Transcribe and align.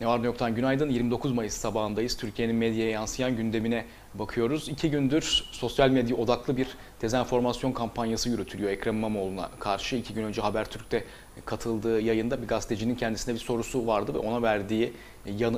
Ne 0.00 0.06
var 0.06 0.22
ne 0.22 0.26
yoktan 0.26 0.54
günaydın. 0.54 0.90
29 0.90 1.32
Mayıs 1.32 1.54
sabahındayız. 1.54 2.16
Türkiye'nin 2.16 2.56
medyaya 2.56 2.90
yansıyan 2.90 3.36
gündemine 3.36 3.84
bakıyoruz. 4.14 4.68
İki 4.68 4.90
gündür 4.90 5.44
sosyal 5.52 5.90
medya 5.90 6.16
odaklı 6.16 6.56
bir 6.56 6.68
dezenformasyon 7.02 7.72
kampanyası 7.72 8.28
yürütülüyor 8.28 8.70
Ekrem 8.70 8.96
İmamoğlu'na 8.96 9.50
karşı. 9.58 9.96
iki 9.96 10.14
gün 10.14 10.24
önce 10.24 10.40
Habertürk'te 10.40 11.04
katıldığı 11.44 12.00
yayında 12.00 12.42
bir 12.42 12.48
gazetecinin 12.48 12.94
kendisine 12.94 13.34
bir 13.34 13.40
sorusu 13.40 13.86
vardı 13.86 14.14
ve 14.14 14.18
ona 14.18 14.42
verdiği 14.42 14.92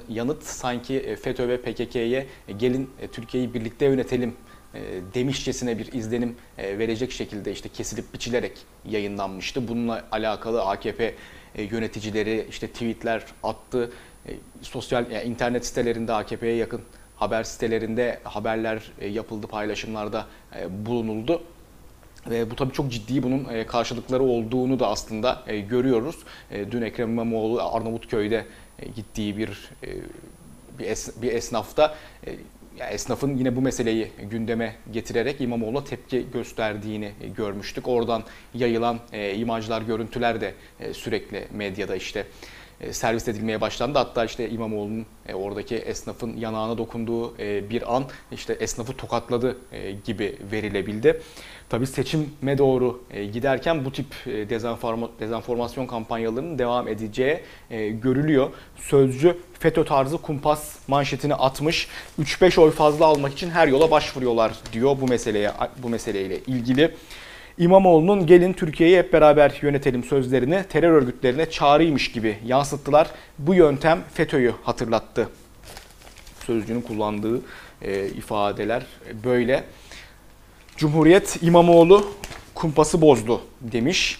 yanıt 0.09 0.43
sanki 0.43 1.17
FETÖ 1.23 1.49
ve 1.49 1.61
PKK'ye 1.61 2.27
gelin 2.59 2.91
Türkiye'yi 3.13 3.55
birlikte 3.55 3.87
yönetelim 3.87 4.35
demişçesine 5.15 5.79
bir 5.79 5.93
izlenim 5.93 6.37
verecek 6.59 7.13
şekilde 7.13 7.53
işte 7.53 7.69
kesilip 7.69 8.15
biçilerek 8.15 8.53
yayınlanmıştı. 8.89 9.69
Bununla 9.69 10.05
alakalı 10.13 10.63
AKP 10.63 11.15
yöneticileri 11.55 12.47
işte 12.51 12.67
tweetler 12.67 13.25
attı. 13.43 13.93
Sosyal 14.63 15.11
yani 15.11 15.25
internet 15.25 15.67
sitelerinde 15.67 16.13
AKP'ye 16.13 16.57
yakın 16.57 16.81
haber 17.17 17.45
sitelerinde 17.45 18.21
haberler 18.25 18.93
yapıldı, 19.11 19.47
paylaşımlarda 19.47 20.27
bulunuldu. 20.69 21.43
Ve 22.31 22.51
bu 22.51 22.57
tabii 22.57 22.73
çok 22.73 22.93
ciddi 22.93 23.23
bunun 23.23 23.65
karşılıkları 23.65 24.23
olduğunu 24.23 24.81
da 24.81 24.89
aslında 24.89 25.43
görüyoruz. 25.69 26.17
Dün 26.71 26.83
Ekrem 26.83 27.11
İmamoğlu 27.11 27.63
Arnavutköy'de 27.63 28.47
gittiği 28.97 29.37
bir 29.37 29.71
bir 31.23 31.33
esnafta 31.33 31.95
ya 32.79 32.91
esnafın 32.91 33.37
yine 33.37 33.57
bu 33.57 33.61
meseleyi 33.61 34.09
gündeme 34.31 34.75
getirerek 34.93 35.41
İmamoğlu'na 35.41 35.85
tepki 35.85 36.27
gösterdiğini 36.33 37.13
görmüştük. 37.37 37.89
Oradan 37.89 38.25
yayılan 38.55 39.01
e, 39.13 39.35
imajlar, 39.35 39.83
görüntüler 39.83 40.41
de 40.41 40.55
e, 40.81 40.95
sürekli 40.95 41.49
medyada 41.53 41.97
işte 41.97 42.21
e, 42.21 42.27
servis 42.91 43.29
edilmeye 43.29 43.61
başlandı. 43.61 43.99
Hatta 43.99 44.25
işte 44.25 44.51
İmamoğlu'nun 44.51 45.07
e, 45.29 45.35
oradaki 45.35 45.77
esnafın 45.77 46.37
yanağına 46.37 46.79
dokunduğu 46.79 47.39
e, 47.39 47.71
bir 47.71 47.97
an 47.97 48.05
işte 48.33 48.53
esnafı 48.53 48.93
tokatladı 48.97 49.57
e, 49.73 49.93
gibi 49.93 50.39
verilebildi. 50.53 51.21
Tabii 51.69 51.87
seçime 51.87 52.59
doğru 52.59 53.03
e, 53.11 53.25
giderken 53.25 53.85
bu 53.85 53.93
tip 53.93 54.07
e, 54.27 54.51
dezenforma, 54.51 55.11
dezenformasyon 55.21 55.87
kampanyalarının 55.87 56.59
devam 56.59 56.89
edeceği 56.89 57.41
e, 57.71 57.89
görülüyor. 57.89 58.51
Sözcü 58.77 59.37
FETÖ 59.59 59.85
tarzı 59.85 60.19
kumpas 60.19 60.89
manşetini 60.89 61.35
atmış. 61.35 61.89
3-5 62.21 62.61
oy 62.61 62.71
fazla 62.71 63.07
almak 63.07 63.33
için 63.33 63.51
her 63.51 63.69
yola 63.69 63.91
başvuruyorlar 63.91 64.53
diyor 64.73 64.97
bu 65.01 65.07
meseleye 65.09 65.53
bu 65.83 65.89
meseleyle 65.89 66.39
ilgili. 66.39 66.95
İmamoğlu'nun 67.59 68.27
gelin 68.27 68.53
Türkiye'yi 68.53 68.99
hep 68.99 69.13
beraber 69.13 69.59
yönetelim 69.63 70.05
sözlerini 70.05 70.65
terör 70.69 70.93
örgütlerine 70.93 71.51
çağrıymış 71.51 72.13
gibi 72.13 72.37
yansıttılar. 72.47 73.11
Bu 73.39 73.55
yöntem 73.55 74.01
FETÖ'yü 74.15 74.53
hatırlattı. 74.63 75.29
Sözcünün 76.47 76.81
kullandığı 76.81 77.41
e, 77.83 78.07
ifadeler 78.07 78.87
böyle. 79.25 79.65
Cumhuriyet 80.77 81.39
İmamoğlu 81.43 82.07
kumpası 82.55 83.01
bozdu 83.01 83.41
demiş. 83.61 84.19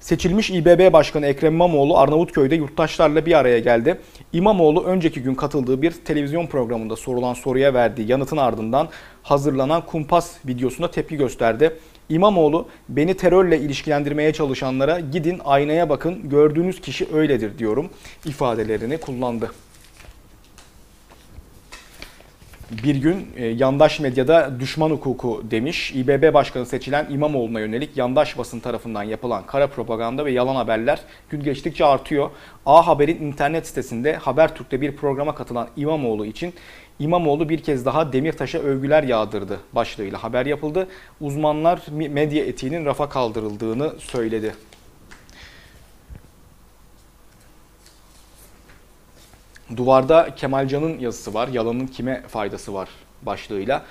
Seçilmiş 0.00 0.50
İBB 0.50 0.92
Başkanı 0.92 1.26
Ekrem 1.26 1.54
İmamoğlu 1.54 1.98
Arnavutköy'de 1.98 2.54
yurttaşlarla 2.54 3.26
bir 3.26 3.38
araya 3.38 3.58
geldi. 3.58 4.00
İmamoğlu 4.32 4.84
önceki 4.84 5.22
gün 5.22 5.34
katıldığı 5.34 5.82
bir 5.82 5.90
televizyon 5.90 6.46
programında 6.46 6.96
sorulan 6.96 7.34
soruya 7.34 7.74
verdiği 7.74 8.10
yanıtın 8.10 8.36
ardından 8.36 8.88
hazırlanan 9.22 9.86
kumpas 9.86 10.32
videosuna 10.46 10.90
tepki 10.90 11.16
gösterdi. 11.16 11.78
İmamoğlu 12.08 12.68
beni 12.88 13.16
terörle 13.16 13.60
ilişkilendirmeye 13.60 14.32
çalışanlara 14.32 15.00
gidin 15.00 15.40
aynaya 15.44 15.88
bakın 15.88 16.28
gördüğünüz 16.28 16.80
kişi 16.80 17.06
öyledir 17.14 17.58
diyorum 17.58 17.90
ifadelerini 18.24 18.98
kullandı. 18.98 19.50
bir 22.82 22.96
gün 22.96 23.28
e, 23.36 23.46
yandaş 23.46 24.00
medyada 24.00 24.60
düşman 24.60 24.90
hukuku 24.90 25.42
demiş. 25.50 25.92
İBB 25.94 26.34
Başkanı 26.34 26.66
seçilen 26.66 27.06
İmamoğlu'na 27.10 27.60
yönelik 27.60 27.96
yandaş 27.96 28.38
basın 28.38 28.60
tarafından 28.60 29.02
yapılan 29.02 29.46
kara 29.46 29.66
propaganda 29.66 30.24
ve 30.24 30.32
yalan 30.32 30.54
haberler 30.54 31.00
gün 31.30 31.42
geçtikçe 31.42 31.84
artıyor. 31.84 32.30
A 32.66 32.86
Haber'in 32.86 33.22
internet 33.22 33.66
sitesinde 33.66 34.16
Habertürk'te 34.16 34.80
bir 34.80 34.96
programa 34.96 35.34
katılan 35.34 35.68
İmamoğlu 35.76 36.26
için 36.26 36.54
İmamoğlu 36.98 37.48
bir 37.48 37.62
kez 37.62 37.86
daha 37.86 38.12
Demirtaş'a 38.12 38.58
övgüler 38.58 39.02
yağdırdı 39.02 39.60
başlığıyla 39.72 40.22
haber 40.22 40.46
yapıldı. 40.46 40.88
Uzmanlar 41.20 41.80
medya 41.90 42.44
etiğinin 42.44 42.84
rafa 42.84 43.08
kaldırıldığını 43.08 43.92
söyledi. 43.98 44.54
Duvarda 49.76 50.34
Kemalcan'ın 50.34 50.98
yazısı 50.98 51.34
var. 51.34 51.48
Yalanın 51.48 51.86
kime 51.86 52.22
faydası 52.28 52.74
var 52.74 52.88
başlığıyla. 53.22 53.84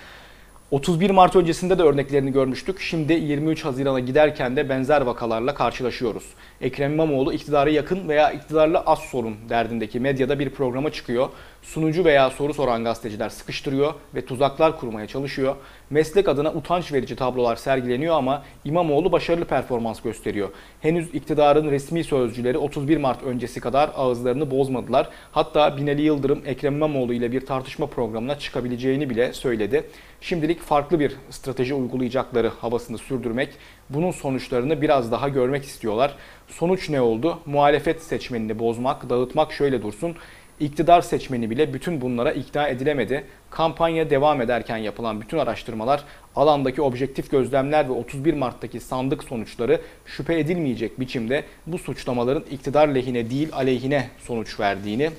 31 0.72 1.10
Mart 1.10 1.36
öncesinde 1.36 1.80
de 1.80 1.84
örneklerini 1.84 2.32
görmüştük. 2.32 2.80
Şimdi 2.82 3.14
23 3.14 3.66
Haziran'a 3.66 4.00
giderken 4.00 4.56
de 4.56 4.70
benzer 4.70 5.02
vakalarla 5.02 5.54
karşılaşıyoruz. 5.54 6.24
Ekrem 6.62 6.94
İmamoğlu 6.94 7.34
iktidara 7.34 7.70
yakın 7.70 8.08
veya 8.10 8.32
iktidarla 8.32 8.84
az 8.86 9.00
sorun 9.00 9.36
derdindeki 9.50 10.00
medyada 10.00 10.40
bir 10.40 10.50
programa 10.50 10.92
çıkıyor. 10.92 11.30
Sunucu 11.64 12.06
veya 12.06 12.30
soru 12.30 12.54
soran 12.54 12.84
gazeteciler 12.84 13.30
sıkıştırıyor 13.30 13.94
ve 14.16 14.26
tuzaklar 14.26 14.80
kurmaya 14.80 15.08
çalışıyor. 15.08 15.56
Meslek 15.90 16.28
adına 16.28 16.54
utanç 16.54 16.94
verici 16.94 17.16
tablolar 17.16 17.56
sergileniyor 17.56 18.16
ama 18.16 18.44
İmamoğlu 18.66 19.12
başarılı 19.12 19.46
performans 19.46 20.02
gösteriyor. 20.02 20.50
Henüz 20.82 21.16
iktidarın 21.16 21.72
resmi 21.72 22.04
sözcüleri 22.04 22.58
31 22.58 22.98
Mart 22.98 23.24
öncesi 23.24 23.60
kadar 23.60 23.92
ağızlarını 23.96 24.52
bozmadılar. 24.52 25.10
Hatta 25.32 25.78
Binali 25.78 26.02
Yıldırım 26.02 26.42
Ekrem 26.46 26.76
İmamoğlu 26.76 27.14
ile 27.14 27.32
bir 27.32 27.46
tartışma 27.46 27.88
programına 27.88 28.40
çıkabileceğini 28.40 29.10
bile 29.10 29.34
söyledi. 29.34 29.84
Şimdilik 30.22 30.62
farklı 30.62 31.00
bir 31.00 31.16
strateji 31.30 31.74
uygulayacakları 31.74 32.48
havasını 32.48 32.98
sürdürmek, 32.98 33.50
bunun 33.90 34.12
sonuçlarını 34.12 34.82
biraz 34.82 35.12
daha 35.12 35.30
görmek 35.30 35.64
istiyorlar. 35.64 36.16
Sonuç 36.48 36.90
ne 36.90 37.02
oldu? 37.02 37.40
Muhalefet 37.46 38.04
seçmenini 38.04 38.60
bozmak, 38.60 39.10
dağıtmak 39.10 39.54
şöyle 39.54 39.82
dursun. 39.82 40.16
İktidar 40.60 41.02
seçmeni 41.02 41.50
bile 41.50 41.74
bütün 41.74 42.02
bunlara 42.02 42.32
ikna 42.32 42.68
edilemedi. 42.68 43.24
Kampanya 43.50 44.10
devam 44.10 44.42
ederken 44.42 44.78
yapılan 44.78 45.22
bütün 45.22 45.38
araştırmalar, 45.38 46.04
alandaki 46.36 46.82
objektif 46.82 47.32
gözlemler 47.32 47.90
ve 47.90 47.92
31 47.92 48.34
Mart'taki 48.34 48.80
sandık 48.80 49.24
sonuçları 49.24 49.82
şüphe 50.06 50.40
edilmeyecek 50.40 51.00
biçimde 51.00 51.44
bu 51.68 51.78
suçlamaların 51.78 52.44
iktidar 52.52 52.88
lehine 52.88 53.30
değil 53.30 53.50
aleyhine 53.54 54.10
sonuç 54.20 54.60
verdiğini 54.60 55.12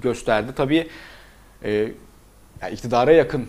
gösterdi. 0.00 0.52
Tabii 0.56 0.88
e, 1.64 1.70
yani 2.62 2.74
iktidara 2.74 3.12
yakın 3.12 3.48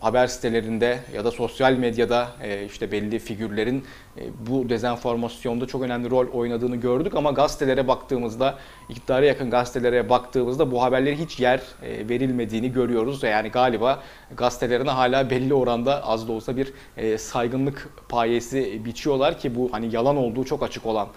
haber 0.00 0.26
sitelerinde 0.26 0.98
ya 1.14 1.24
da 1.24 1.30
sosyal 1.30 1.72
medyada 1.72 2.28
e, 2.42 2.64
işte 2.64 2.92
belli 2.92 3.18
figürlerin 3.18 3.84
e, 4.18 4.22
bu 4.46 4.68
dezenformasyonda 4.68 5.66
çok 5.66 5.82
önemli 5.82 6.10
rol 6.10 6.28
oynadığını 6.28 6.76
gördük 6.76 7.14
ama 7.14 7.30
gazetelere 7.30 7.88
baktığımızda 7.88 8.58
iktidara 8.88 9.26
yakın 9.26 9.50
gazetelere 9.50 10.08
baktığımızda 10.08 10.70
bu 10.70 10.82
haberleri 10.82 11.18
hiç 11.18 11.40
yer 11.40 11.60
e, 11.82 12.08
verilmediğini 12.08 12.72
görüyoruz. 12.72 13.22
Yani 13.22 13.48
galiba 13.48 14.02
gazetelerine 14.36 14.90
hala 14.90 15.30
belli 15.30 15.54
oranda 15.54 16.06
az 16.06 16.28
da 16.28 16.32
olsa 16.32 16.56
bir 16.56 16.72
saygınlık 17.18 17.88
payesi 18.08 18.84
biçiyorlar 18.84 19.38
ki 19.38 19.54
bu 19.56 19.68
hani 19.72 19.94
yalan 19.94 20.16
olduğu 20.16 20.44
çok 20.44 20.62
açık 20.62 20.86
olan 20.86 21.08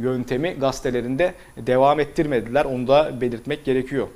yöntemi 0.00 0.50
gazetelerinde 0.50 1.34
devam 1.56 2.00
ettirmediler. 2.00 2.64
Onu 2.64 2.88
da 2.88 3.20
belirtmek 3.20 3.64
gerekiyor. 3.64 4.08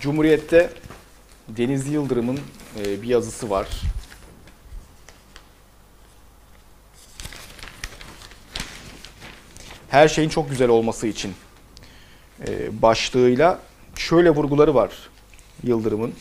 Cumhuriyet'te 0.00 0.70
Deniz 1.48 1.88
Yıldırım'ın 1.88 2.38
e, 2.80 3.02
bir 3.02 3.08
yazısı 3.08 3.50
var. 3.50 3.68
Her 9.88 10.08
şeyin 10.08 10.28
çok 10.28 10.50
güzel 10.50 10.68
olması 10.68 11.06
için 11.06 11.32
e, 12.48 12.82
başlığıyla 12.82 13.58
şöyle 13.96 14.30
vurguları 14.30 14.74
var 14.74 14.90
Yıldırım'ın. 15.62 16.14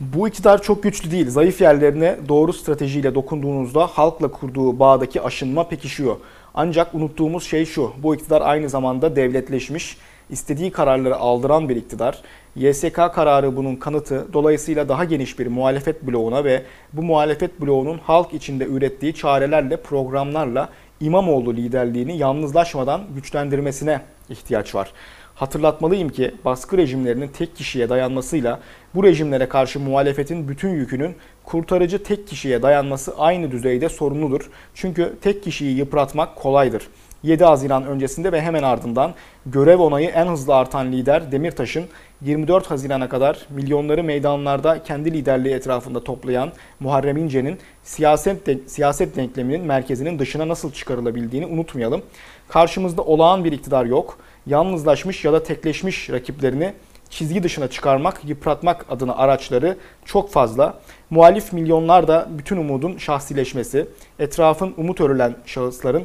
Bu 0.00 0.28
iktidar 0.28 0.62
çok 0.62 0.82
güçlü 0.82 1.10
değil. 1.10 1.30
Zayıf 1.30 1.60
yerlerine 1.60 2.18
doğru 2.28 2.52
stratejiyle 2.52 3.14
dokunduğunuzda 3.14 3.86
halkla 3.86 4.28
kurduğu 4.28 4.78
bağdaki 4.78 5.22
aşınma 5.22 5.68
pekişiyor. 5.68 6.16
Ancak 6.54 6.94
unuttuğumuz 6.94 7.44
şey 7.44 7.66
şu. 7.66 7.92
Bu 8.02 8.14
iktidar 8.14 8.40
aynı 8.40 8.68
zamanda 8.68 9.16
devletleşmiş 9.16 9.96
istediği 10.30 10.70
kararları 10.70 11.16
aldıran 11.16 11.68
bir 11.68 11.76
iktidar. 11.76 12.22
YSK 12.56 12.94
kararı 12.94 13.56
bunun 13.56 13.76
kanıtı. 13.76 14.26
Dolayısıyla 14.32 14.88
daha 14.88 15.04
geniş 15.04 15.38
bir 15.38 15.46
muhalefet 15.46 16.02
bloğuna 16.06 16.44
ve 16.44 16.62
bu 16.92 17.02
muhalefet 17.02 17.60
bloğunun 17.60 17.98
halk 17.98 18.34
içinde 18.34 18.64
ürettiği 18.64 19.14
çarelerle, 19.14 19.76
programlarla 19.76 20.68
İmamoğlu 21.00 21.56
liderliğini 21.56 22.18
yalnızlaşmadan 22.18 23.02
güçlendirmesine 23.14 24.00
ihtiyaç 24.28 24.74
var. 24.74 24.92
Hatırlatmalıyım 25.34 26.08
ki 26.08 26.34
baskı 26.44 26.76
rejimlerinin 26.76 27.28
tek 27.28 27.56
kişiye 27.56 27.88
dayanmasıyla 27.88 28.60
bu 28.94 29.04
rejimlere 29.04 29.48
karşı 29.48 29.80
muhalefetin 29.80 30.48
bütün 30.48 30.68
yükünün 30.68 31.16
kurtarıcı 31.44 32.02
tek 32.02 32.28
kişiye 32.28 32.62
dayanması 32.62 33.18
aynı 33.18 33.50
düzeyde 33.50 33.88
sorumludur. 33.88 34.50
Çünkü 34.74 35.14
tek 35.22 35.44
kişiyi 35.44 35.76
yıpratmak 35.76 36.36
kolaydır. 36.36 36.88
7 37.24 37.44
Haziran 37.44 37.86
öncesinde 37.86 38.32
ve 38.32 38.40
hemen 38.40 38.62
ardından 38.62 39.14
görev 39.46 39.78
onayı 39.78 40.08
en 40.08 40.26
hızlı 40.26 40.54
artan 40.54 40.92
lider 40.92 41.32
Demirtaş'ın 41.32 41.84
24 42.22 42.70
Haziran'a 42.70 43.08
kadar 43.08 43.46
milyonları 43.50 44.04
meydanlarda 44.04 44.82
kendi 44.82 45.12
liderliği 45.12 45.54
etrafında 45.54 46.04
toplayan 46.04 46.52
Muharrem 46.80 47.16
İnce'nin 47.16 47.58
siyaset, 47.82 48.46
de, 48.46 48.58
siyaset 48.66 49.16
denkleminin 49.16 49.60
merkezinin 49.60 50.18
dışına 50.18 50.48
nasıl 50.48 50.72
çıkarılabildiğini 50.72 51.46
unutmayalım. 51.46 52.02
Karşımızda 52.48 53.02
olağan 53.02 53.44
bir 53.44 53.52
iktidar 53.52 53.84
yok. 53.84 54.18
Yalnızlaşmış 54.46 55.24
ya 55.24 55.32
da 55.32 55.42
tekleşmiş 55.42 56.10
rakiplerini 56.10 56.72
çizgi 57.10 57.42
dışına 57.42 57.68
çıkarmak, 57.68 58.20
yıpratmak 58.24 58.86
adına 58.90 59.16
araçları 59.16 59.76
çok 60.04 60.30
fazla. 60.30 60.78
Muhalif 61.10 61.52
milyonlar 61.52 62.08
da 62.08 62.28
bütün 62.30 62.56
umudun 62.56 62.96
şahsileşmesi, 62.98 63.86
etrafın 64.18 64.74
umut 64.76 65.00
örülen 65.00 65.34
şahısların 65.46 66.04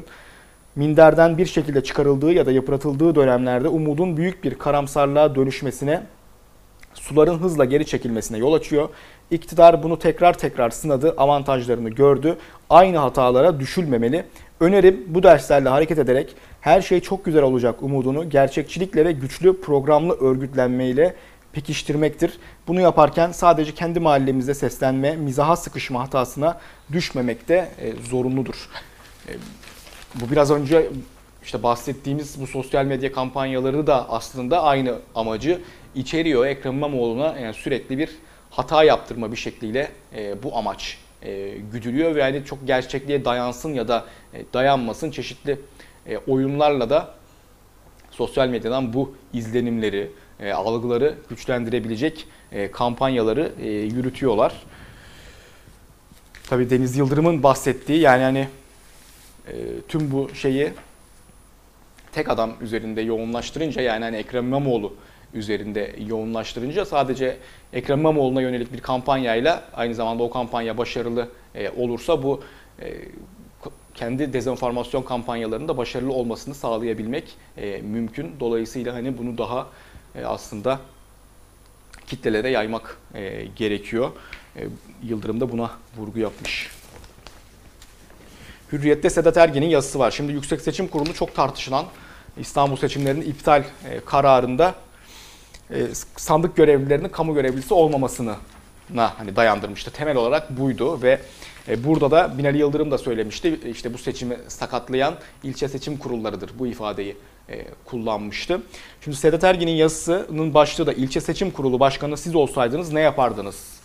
minderden 0.79 1.37
bir 1.37 1.45
şekilde 1.45 1.83
çıkarıldığı 1.83 2.31
ya 2.31 2.45
da 2.45 2.51
yıpratıldığı 2.51 3.15
dönemlerde 3.15 3.67
umudun 3.67 4.17
büyük 4.17 4.43
bir 4.43 4.55
karamsarlığa 4.55 5.35
dönüşmesine, 5.35 6.03
suların 6.93 7.39
hızla 7.39 7.65
geri 7.65 7.85
çekilmesine 7.85 8.37
yol 8.37 8.53
açıyor. 8.53 8.89
İktidar 9.31 9.83
bunu 9.83 9.99
tekrar 9.99 10.37
tekrar 10.37 10.69
sınadı, 10.69 11.13
avantajlarını 11.17 11.89
gördü. 11.89 12.37
Aynı 12.69 12.97
hatalara 12.97 13.59
düşülmemeli. 13.59 14.25
Önerim 14.59 15.05
bu 15.07 15.23
derslerle 15.23 15.69
hareket 15.69 15.99
ederek 15.99 16.35
her 16.61 16.81
şey 16.81 16.99
çok 16.99 17.25
güzel 17.25 17.43
olacak 17.43 17.83
umudunu 17.83 18.29
gerçekçilikle 18.29 19.05
ve 19.05 19.11
güçlü 19.11 19.61
programlı 19.61 20.13
örgütlenmeyle 20.19 21.15
pekiştirmektir. 21.53 22.37
Bunu 22.67 22.81
yaparken 22.81 23.31
sadece 23.31 23.73
kendi 23.73 23.99
mahallemizde 23.99 24.53
seslenme, 24.53 25.15
mizaha 25.15 25.55
sıkışma 25.55 26.03
hatasına 26.03 26.59
düşmemek 26.91 27.47
de 27.47 27.69
e, 27.81 27.93
zorunludur. 28.09 28.69
Bu 30.15 30.31
biraz 30.31 30.51
önce 30.51 30.89
işte 31.43 31.63
bahsettiğimiz 31.63 32.41
bu 32.41 32.47
sosyal 32.47 32.85
medya 32.85 33.11
kampanyaları 33.11 33.87
da 33.87 34.09
aslında 34.09 34.63
aynı 34.63 34.95
amacı 35.15 35.61
içeriyor. 35.95 36.45
Ekrem 36.45 36.73
İmamoğlu'na 36.73 37.39
yani 37.39 37.53
sürekli 37.53 37.97
bir 37.97 38.09
hata 38.49 38.83
yaptırma 38.83 39.31
bir 39.31 39.37
şekliyle 39.37 39.91
e, 40.15 40.43
bu 40.43 40.57
amaç 40.57 40.97
e, 41.21 41.57
güdülüyor 41.71 42.15
ve 42.15 42.19
yani 42.19 42.45
çok 42.45 42.67
gerçekliğe 42.67 43.25
dayansın 43.25 43.73
ya 43.73 43.87
da 43.87 44.05
e, 44.33 44.45
dayanmasın 44.53 45.11
çeşitli 45.11 45.59
e, 46.07 46.17
oyunlarla 46.17 46.89
da 46.89 47.13
sosyal 48.11 48.47
medyadan 48.47 48.93
bu 48.93 49.15
izlenimleri, 49.33 50.11
e, 50.39 50.51
algıları 50.51 51.15
güçlendirebilecek 51.29 52.25
e, 52.51 52.71
kampanyaları 52.71 53.51
e, 53.61 53.69
yürütüyorlar. 53.69 54.53
Tabii 56.49 56.69
Deniz 56.69 56.97
Yıldırım'ın 56.97 57.43
bahsettiği 57.43 57.99
yani 57.99 58.23
hani 58.23 58.47
e, 59.49 59.81
tüm 59.87 60.11
bu 60.11 60.35
şeyi 60.35 60.71
tek 62.11 62.29
adam 62.29 62.53
üzerinde 62.61 63.01
yoğunlaştırınca 63.01 63.81
yani 63.81 64.03
hani 64.03 64.17
Ekrem 64.17 64.45
İmamoğlu 64.45 64.93
üzerinde 65.33 65.95
yoğunlaştırınca 66.07 66.85
sadece 66.85 67.37
Ekrem 67.73 67.99
İmamoğlu'na 67.99 68.41
yönelik 68.41 68.73
bir 68.73 68.79
kampanyayla 68.79 69.63
aynı 69.73 69.95
zamanda 69.95 70.23
o 70.23 70.29
kampanya 70.29 70.77
başarılı 70.77 71.27
e, 71.55 71.69
olursa 71.69 72.23
bu 72.23 72.43
e, 72.81 72.93
kendi 73.93 74.33
dezenformasyon 74.33 75.01
kampanyalarında 75.01 75.77
başarılı 75.77 76.13
olmasını 76.13 76.55
sağlayabilmek 76.55 77.35
e, 77.57 77.81
mümkün. 77.81 78.35
Dolayısıyla 78.39 78.93
hani 78.93 79.17
bunu 79.17 79.37
daha 79.37 79.67
aslında 80.25 80.79
kitlelere 82.07 82.49
yaymak 82.49 82.97
gerekiyor. 83.55 84.11
Yıldırım 85.03 85.41
da 85.41 85.51
buna 85.51 85.71
vurgu 85.97 86.19
yapmış. 86.19 86.78
Hürriyet'te 88.71 89.09
Sedat 89.09 89.37
Ergen'in 89.37 89.69
yazısı 89.69 89.99
var. 89.99 90.11
Şimdi 90.11 90.31
Yüksek 90.31 90.61
Seçim 90.61 90.87
Kurulu 90.87 91.13
çok 91.13 91.35
tartışılan 91.35 91.85
İstanbul 92.39 92.75
seçimlerinin 92.75 93.21
iptal 93.21 93.63
e, 93.89 93.99
kararında 94.05 94.75
e, 95.71 95.87
sandık 96.17 96.55
görevlilerinin 96.55 97.09
kamu 97.09 97.33
görevlisi 97.33 97.73
olmamasını 97.73 98.35
hani 98.95 99.35
dayandırmıştı. 99.35 99.91
Temel 99.91 100.17
olarak 100.17 100.59
buydu 100.59 101.01
ve 101.01 101.19
e, 101.67 101.83
burada 101.83 102.11
da 102.11 102.37
Binali 102.37 102.57
Yıldırım 102.57 102.91
da 102.91 102.97
söylemişti. 102.97 103.59
İşte 103.65 103.93
bu 103.93 103.97
seçimi 103.97 104.37
sakatlayan 104.47 105.15
ilçe 105.43 105.67
seçim 105.67 105.97
kurullarıdır 105.97 106.51
bu 106.59 106.67
ifadeyi 106.67 107.17
kullanmıştı. 107.85 108.61
Şimdi 109.03 109.17
Sedat 109.17 109.43
Ergin'in 109.43 109.71
yazısının 109.71 110.53
başlığı 110.53 110.87
da 110.87 110.93
ilçe 110.93 111.21
seçim 111.21 111.51
kurulu 111.51 111.79
başkanı 111.79 112.17
siz 112.17 112.35
olsaydınız 112.35 112.93
ne 112.93 112.99
yapardınız 112.99 113.79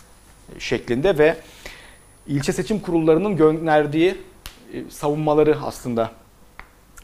şeklinde 0.59 1.17
ve 1.17 1.37
ilçe 2.27 2.53
seçim 2.53 2.79
kurullarının 2.79 3.37
gönderdiği 3.37 4.15
savunmaları 4.89 5.57
aslında 5.63 6.11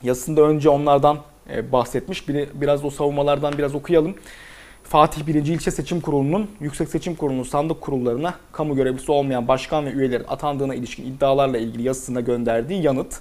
yazısında 0.04 0.42
önce 0.42 0.70
onlardan 0.70 1.18
bahsetmiş. 1.72 2.28
Biraz 2.54 2.86
o 2.86 2.90
savunmalardan 2.90 3.58
biraz 3.58 3.76
okuyalım. 3.76 4.16
Fatih 4.84 5.28
1. 5.28 5.36
İlçe 5.36 5.72
Seçim 5.72 6.02
Kurulu'nun 6.02 6.50
Yüksek 6.60 6.90
Seçim 6.90 7.16
Kurulu'nun 7.16 7.44
sandık 7.44 7.82
kurullarına 7.82 8.34
kamu 8.52 8.76
görevlisi 8.76 9.12
olmayan 9.12 9.48
başkan 9.48 9.86
ve 9.86 9.92
üyelerin 9.92 10.26
atandığına 10.28 10.76
ilişkin 10.76 11.06
iddialarla 11.06 11.58
ilgili 11.58 11.84
yazısına 11.84 12.20
gönderdiği 12.20 12.84
yanıt. 12.84 13.20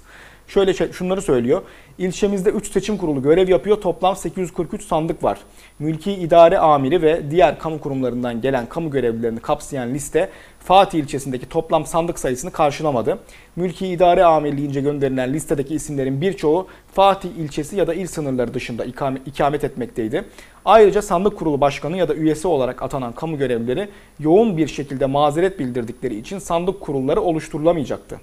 Şöyle 0.50 0.92
şunları 0.92 1.22
söylüyor. 1.22 1.62
İlçemizde 1.98 2.50
3 2.50 2.72
seçim 2.72 2.96
kurulu 2.96 3.22
görev 3.22 3.48
yapıyor. 3.48 3.80
Toplam 3.80 4.16
843 4.16 4.82
sandık 4.82 5.24
var. 5.24 5.38
Mülki 5.78 6.12
idare 6.12 6.58
amiri 6.58 7.02
ve 7.02 7.30
diğer 7.30 7.58
kamu 7.58 7.80
kurumlarından 7.80 8.40
gelen 8.40 8.66
kamu 8.66 8.90
görevlilerini 8.90 9.40
kapsayan 9.40 9.94
liste 9.94 10.30
Fatih 10.58 10.98
ilçesindeki 10.98 11.48
toplam 11.48 11.86
sandık 11.86 12.18
sayısını 12.18 12.50
karşılamadı. 12.50 13.18
Mülki 13.56 13.86
idare 13.86 14.24
amirliğince 14.24 14.80
gönderilen 14.80 15.32
listedeki 15.32 15.74
isimlerin 15.74 16.20
birçoğu 16.20 16.66
Fatih 16.92 17.28
ilçesi 17.38 17.76
ya 17.76 17.86
da 17.86 17.94
il 17.94 18.06
sınırları 18.06 18.54
dışında 18.54 18.84
ikamet 19.26 19.64
etmekteydi. 19.64 20.24
Ayrıca 20.64 21.02
sandık 21.02 21.38
kurulu 21.38 21.60
başkanı 21.60 21.96
ya 21.96 22.08
da 22.08 22.14
üyesi 22.14 22.48
olarak 22.48 22.82
atanan 22.82 23.12
kamu 23.12 23.38
görevlileri 23.38 23.88
yoğun 24.20 24.56
bir 24.56 24.66
şekilde 24.66 25.06
mazeret 25.06 25.58
bildirdikleri 25.58 26.16
için 26.16 26.38
sandık 26.38 26.80
kurulları 26.80 27.20
oluşturulamayacaktı. 27.20 28.20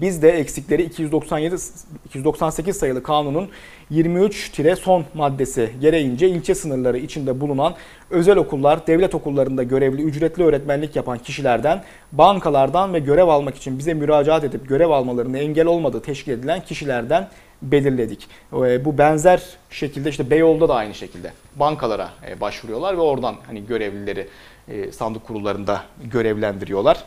Biz 0.00 0.22
de 0.22 0.30
eksikleri 0.30 0.82
297 0.82 1.56
298 2.04 2.76
sayılı 2.76 3.02
kanunun 3.02 3.48
23 3.90 4.50
tire 4.50 4.76
son 4.76 5.04
maddesi 5.14 5.70
gereğince 5.80 6.28
ilçe 6.28 6.54
sınırları 6.54 6.98
içinde 6.98 7.40
bulunan 7.40 7.74
özel 8.10 8.36
okullar, 8.36 8.86
devlet 8.86 9.14
okullarında 9.14 9.62
görevli 9.62 10.02
ücretli 10.02 10.42
öğretmenlik 10.42 10.96
yapan 10.96 11.18
kişilerden, 11.18 11.82
bankalardan 12.12 12.94
ve 12.94 12.98
görev 12.98 13.28
almak 13.28 13.56
için 13.56 13.78
bize 13.78 13.94
müracaat 13.94 14.44
edip 14.44 14.68
görev 14.68 14.90
almalarını 14.90 15.38
engel 15.38 15.66
olmadığı 15.66 16.02
teşkil 16.02 16.32
edilen 16.32 16.60
kişilerden 16.60 17.28
belirledik. 17.62 18.28
E, 18.52 18.84
bu 18.84 18.98
benzer 18.98 19.42
şekilde 19.70 20.08
işte 20.08 20.30
Beyoğlu'da 20.30 20.68
da 20.68 20.74
aynı 20.74 20.94
şekilde 20.94 21.32
bankalara 21.56 22.10
e, 22.28 22.40
başvuruyorlar 22.40 22.96
ve 22.96 23.00
oradan 23.00 23.36
hani 23.46 23.66
görevlileri 23.66 24.28
e, 24.68 24.92
sandık 24.92 25.26
kurullarında 25.26 25.82
görevlendiriyorlar. 26.04 27.04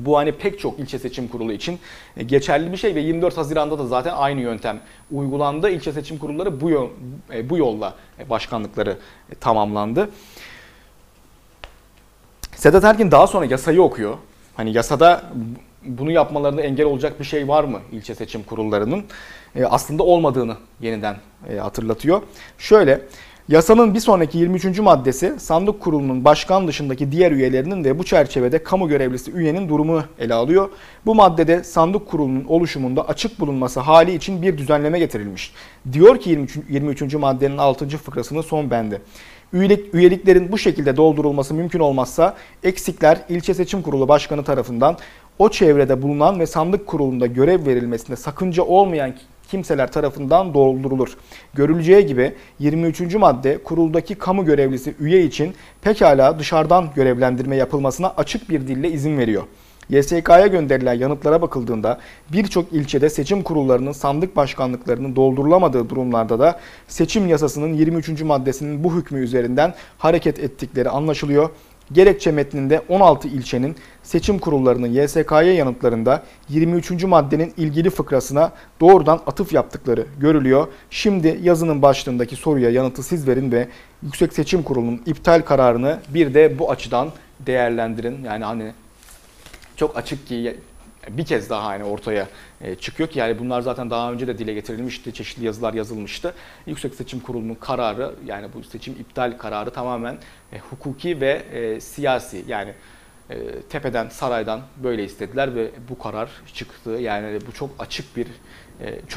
Bu 0.00 0.18
hani 0.18 0.32
pek 0.32 0.60
çok 0.60 0.78
ilçe 0.78 0.98
seçim 0.98 1.28
kurulu 1.28 1.52
için 1.52 1.78
e, 2.16 2.22
geçerli 2.22 2.72
bir 2.72 2.76
şey 2.76 2.94
ve 2.94 3.00
24 3.00 3.36
Haziran'da 3.36 3.78
da 3.78 3.86
zaten 3.86 4.14
aynı 4.16 4.40
yöntem 4.40 4.80
uygulandı. 5.12 5.70
İlçe 5.70 5.92
seçim 5.92 6.18
kurulları 6.18 6.60
bu, 6.60 6.70
yol, 6.70 6.88
e, 7.34 7.50
bu 7.50 7.58
yolla 7.58 7.94
e, 8.18 8.30
başkanlıkları 8.30 8.98
tamamlandı. 9.40 10.10
Sedat 12.56 12.84
Ergin 12.84 13.10
daha 13.10 13.26
sonra 13.26 13.46
yasayı 13.46 13.82
okuyor. 13.82 14.16
Hani 14.56 14.72
yasada 14.72 15.22
bunu 15.84 16.10
yapmalarına 16.10 16.60
engel 16.60 16.86
olacak 16.86 17.20
bir 17.20 17.24
şey 17.24 17.48
var 17.48 17.64
mı 17.64 17.80
ilçe 17.92 18.14
seçim 18.14 18.42
kurullarının? 18.42 19.04
Aslında 19.64 20.02
olmadığını 20.02 20.56
yeniden 20.80 21.16
hatırlatıyor. 21.60 22.22
Şöyle 22.58 23.00
Yasanın 23.48 23.94
bir 23.94 24.00
sonraki 24.00 24.38
23. 24.38 24.78
maddesi 24.78 25.34
sandık 25.38 25.80
kurulunun 25.80 26.24
başkan 26.24 26.68
dışındaki 26.68 27.12
diğer 27.12 27.32
üyelerinin 27.32 27.84
de 27.84 27.98
bu 27.98 28.04
çerçevede 28.04 28.62
kamu 28.62 28.88
görevlisi 28.88 29.32
üyenin 29.32 29.68
durumunu 29.68 30.04
ele 30.18 30.34
alıyor. 30.34 30.68
Bu 31.06 31.14
maddede 31.14 31.64
sandık 31.64 32.06
kurulunun 32.08 32.44
oluşumunda 32.44 33.08
açık 33.08 33.40
bulunması 33.40 33.80
hali 33.80 34.14
için 34.14 34.42
bir 34.42 34.58
düzenleme 34.58 34.98
getirilmiş. 34.98 35.52
Diyor 35.92 36.20
ki 36.20 36.30
23. 36.30 36.58
23. 36.68 37.14
maddenin 37.14 37.58
6. 37.58 37.88
fıkrasının 37.88 38.40
son 38.40 38.70
bendi. 38.70 39.02
Üyelik, 39.52 39.94
üyeliklerin 39.94 40.52
bu 40.52 40.58
şekilde 40.58 40.96
doldurulması 40.96 41.54
mümkün 41.54 41.80
olmazsa 41.80 42.36
eksikler 42.62 43.18
ilçe 43.28 43.54
seçim 43.54 43.82
kurulu 43.82 44.08
başkanı 44.08 44.44
tarafından 44.44 44.96
o 45.38 45.48
çevrede 45.48 46.02
bulunan 46.02 46.40
ve 46.40 46.46
sandık 46.46 46.86
kurulunda 46.86 47.26
görev 47.26 47.66
verilmesinde 47.66 48.16
sakınca 48.16 48.62
olmayan 48.62 49.14
kimseler 49.50 49.92
tarafından 49.92 50.54
doldurulur. 50.54 51.16
Görüleceği 51.54 52.06
gibi 52.06 52.34
23. 52.58 53.14
madde 53.14 53.62
kuruldaki 53.62 54.14
kamu 54.14 54.44
görevlisi 54.44 54.94
üye 55.00 55.24
için 55.24 55.54
pekala 55.82 56.38
dışarıdan 56.38 56.88
görevlendirme 56.96 57.56
yapılmasına 57.56 58.14
açık 58.16 58.50
bir 58.50 58.68
dille 58.68 58.90
izin 58.90 59.18
veriyor. 59.18 59.42
YSK'ya 59.90 60.46
gönderilen 60.46 60.94
yanıtlara 60.94 61.42
bakıldığında 61.42 61.98
birçok 62.32 62.72
ilçede 62.72 63.10
seçim 63.10 63.42
kurullarının 63.42 63.92
sandık 63.92 64.36
başkanlıklarının 64.36 65.16
doldurulamadığı 65.16 65.90
durumlarda 65.90 66.38
da 66.38 66.60
seçim 66.88 67.28
yasasının 67.28 67.74
23. 67.74 68.22
maddesinin 68.22 68.84
bu 68.84 68.94
hükmü 68.94 69.20
üzerinden 69.20 69.74
hareket 69.98 70.38
ettikleri 70.38 70.90
anlaşılıyor. 70.90 71.50
Gerekçe 71.92 72.32
metninde 72.32 72.82
16 72.88 73.28
ilçenin 73.28 73.76
seçim 74.02 74.38
kurullarının 74.38 74.88
YSK'ya 74.88 75.54
yanıtlarında 75.54 76.22
23. 76.48 77.04
maddenin 77.04 77.54
ilgili 77.56 77.90
fıkrasına 77.90 78.52
doğrudan 78.80 79.20
atıf 79.26 79.52
yaptıkları 79.52 80.06
görülüyor. 80.20 80.66
Şimdi 80.90 81.38
yazının 81.42 81.82
başlığındaki 81.82 82.36
soruya 82.36 82.70
yanıtı 82.70 83.02
siz 83.02 83.28
verin 83.28 83.52
ve 83.52 83.68
Yüksek 84.02 84.32
Seçim 84.32 84.62
Kurulu'nun 84.62 85.02
iptal 85.06 85.42
kararını 85.42 85.98
bir 86.08 86.34
de 86.34 86.58
bu 86.58 86.70
açıdan 86.70 87.08
değerlendirin. 87.40 88.24
Yani 88.24 88.44
hani 88.44 88.72
çok 89.76 89.96
açık 89.96 90.26
ki 90.26 90.56
bir 91.10 91.24
kez 91.24 91.50
daha 91.50 91.64
hani 91.64 91.84
ortaya 91.84 92.28
e, 92.60 92.74
çıkıyor 92.74 93.08
ki 93.08 93.18
yani 93.18 93.38
bunlar 93.38 93.60
zaten 93.60 93.90
daha 93.90 94.12
önce 94.12 94.26
de 94.26 94.38
dile 94.38 94.54
getirilmişti, 94.54 95.14
çeşitli 95.14 95.44
yazılar 95.44 95.74
yazılmıştı. 95.74 96.34
Yüksek 96.66 96.94
Seçim 96.94 97.20
Kurulu'nun 97.20 97.54
kararı 97.54 98.14
yani 98.26 98.48
bu 98.54 98.64
seçim 98.64 98.94
iptal 98.94 99.38
kararı 99.38 99.70
tamamen 99.70 100.18
e, 100.52 100.58
hukuki 100.58 101.20
ve 101.20 101.42
e, 101.52 101.80
siyasi 101.80 102.44
yani 102.48 102.72
tepeden 103.68 104.08
saraydan 104.08 104.60
böyle 104.82 105.04
istediler 105.04 105.54
ve 105.54 105.70
bu 105.88 105.98
karar 105.98 106.30
çıktı. 106.54 106.90
Yani 106.90 107.38
bu 107.46 107.52
çok 107.52 107.70
açık 107.78 108.16
bir 108.16 108.26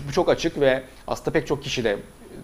bu 0.08 0.12
çok 0.12 0.30
açık 0.30 0.60
ve 0.60 0.84
aslında 1.08 1.32
pek 1.32 1.48
çok 1.48 1.64
kişi 1.64 1.84
de 1.84 1.98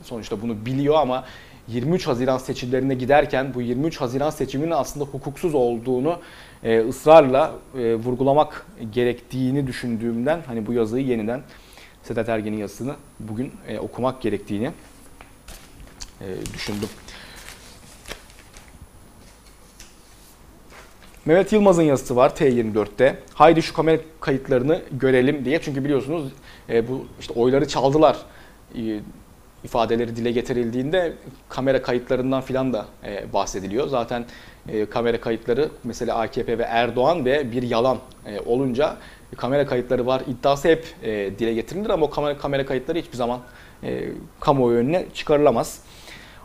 sonuçta 0.03 0.41
bunu 0.41 0.65
biliyor 0.65 0.95
ama 0.95 1.25
23 1.67 2.07
Haziran 2.07 2.37
seçimlerine 2.37 2.95
giderken 2.95 3.53
bu 3.53 3.61
23 3.61 4.01
Haziran 4.01 4.29
seçiminin 4.29 4.71
aslında 4.71 5.05
hukuksuz 5.05 5.55
olduğunu 5.55 6.19
e, 6.63 6.79
ısrarla 6.79 7.55
e, 7.77 7.95
vurgulamak 7.95 8.65
gerektiğini 8.91 9.67
düşündüğümden 9.67 10.41
hani 10.47 10.65
bu 10.67 10.73
yazıyı 10.73 11.05
yeniden 11.05 11.41
Sedat 12.03 12.29
Ergen'in 12.29 12.57
yazısını 12.57 12.95
bugün 13.19 13.51
e, 13.67 13.79
okumak 13.79 14.21
gerektiğini 14.21 14.71
e, 16.21 16.25
düşündüm. 16.53 16.89
Mehmet 21.25 21.53
Yılmaz'ın 21.53 21.81
yazısı 21.81 22.15
var 22.15 22.29
T24'te. 22.29 23.19
Haydi 23.33 23.61
şu 23.61 23.73
kamera 23.73 24.01
kayıtlarını 24.21 24.81
görelim 24.91 25.45
diye. 25.45 25.61
Çünkü 25.61 25.83
biliyorsunuz 25.83 26.31
e, 26.69 26.87
bu 26.87 27.05
işte 27.19 27.33
oyları 27.33 27.67
çaldılar 27.67 28.17
e, 28.75 28.99
ifadeleri 29.63 30.15
dile 30.15 30.31
getirildiğinde 30.31 31.13
kamera 31.49 31.81
kayıtlarından 31.81 32.41
filan 32.41 32.73
da 32.73 32.85
e, 33.03 33.33
bahsediliyor. 33.33 33.87
Zaten 33.87 34.25
e, 34.69 34.85
kamera 34.85 35.21
kayıtları 35.21 35.69
mesela 35.83 36.15
AKP 36.15 36.57
ve 36.57 36.63
Erdoğan 36.63 37.25
ve 37.25 37.51
bir 37.51 37.63
yalan 37.63 37.97
e, 38.25 38.39
olunca 38.39 38.97
kamera 39.37 39.65
kayıtları 39.65 40.05
var 40.05 40.21
iddiası 40.27 40.67
hep 40.67 40.85
e, 41.03 41.09
dile 41.39 41.53
getirilir 41.53 41.89
ama 41.89 42.05
o 42.05 42.09
kamera, 42.09 42.37
kamera 42.37 42.65
kayıtları 42.65 42.99
hiçbir 42.99 43.17
zaman 43.17 43.39
e, 43.83 44.09
kamuoyu 44.39 44.77
önüne 44.77 45.05
çıkarılamaz. 45.13 45.79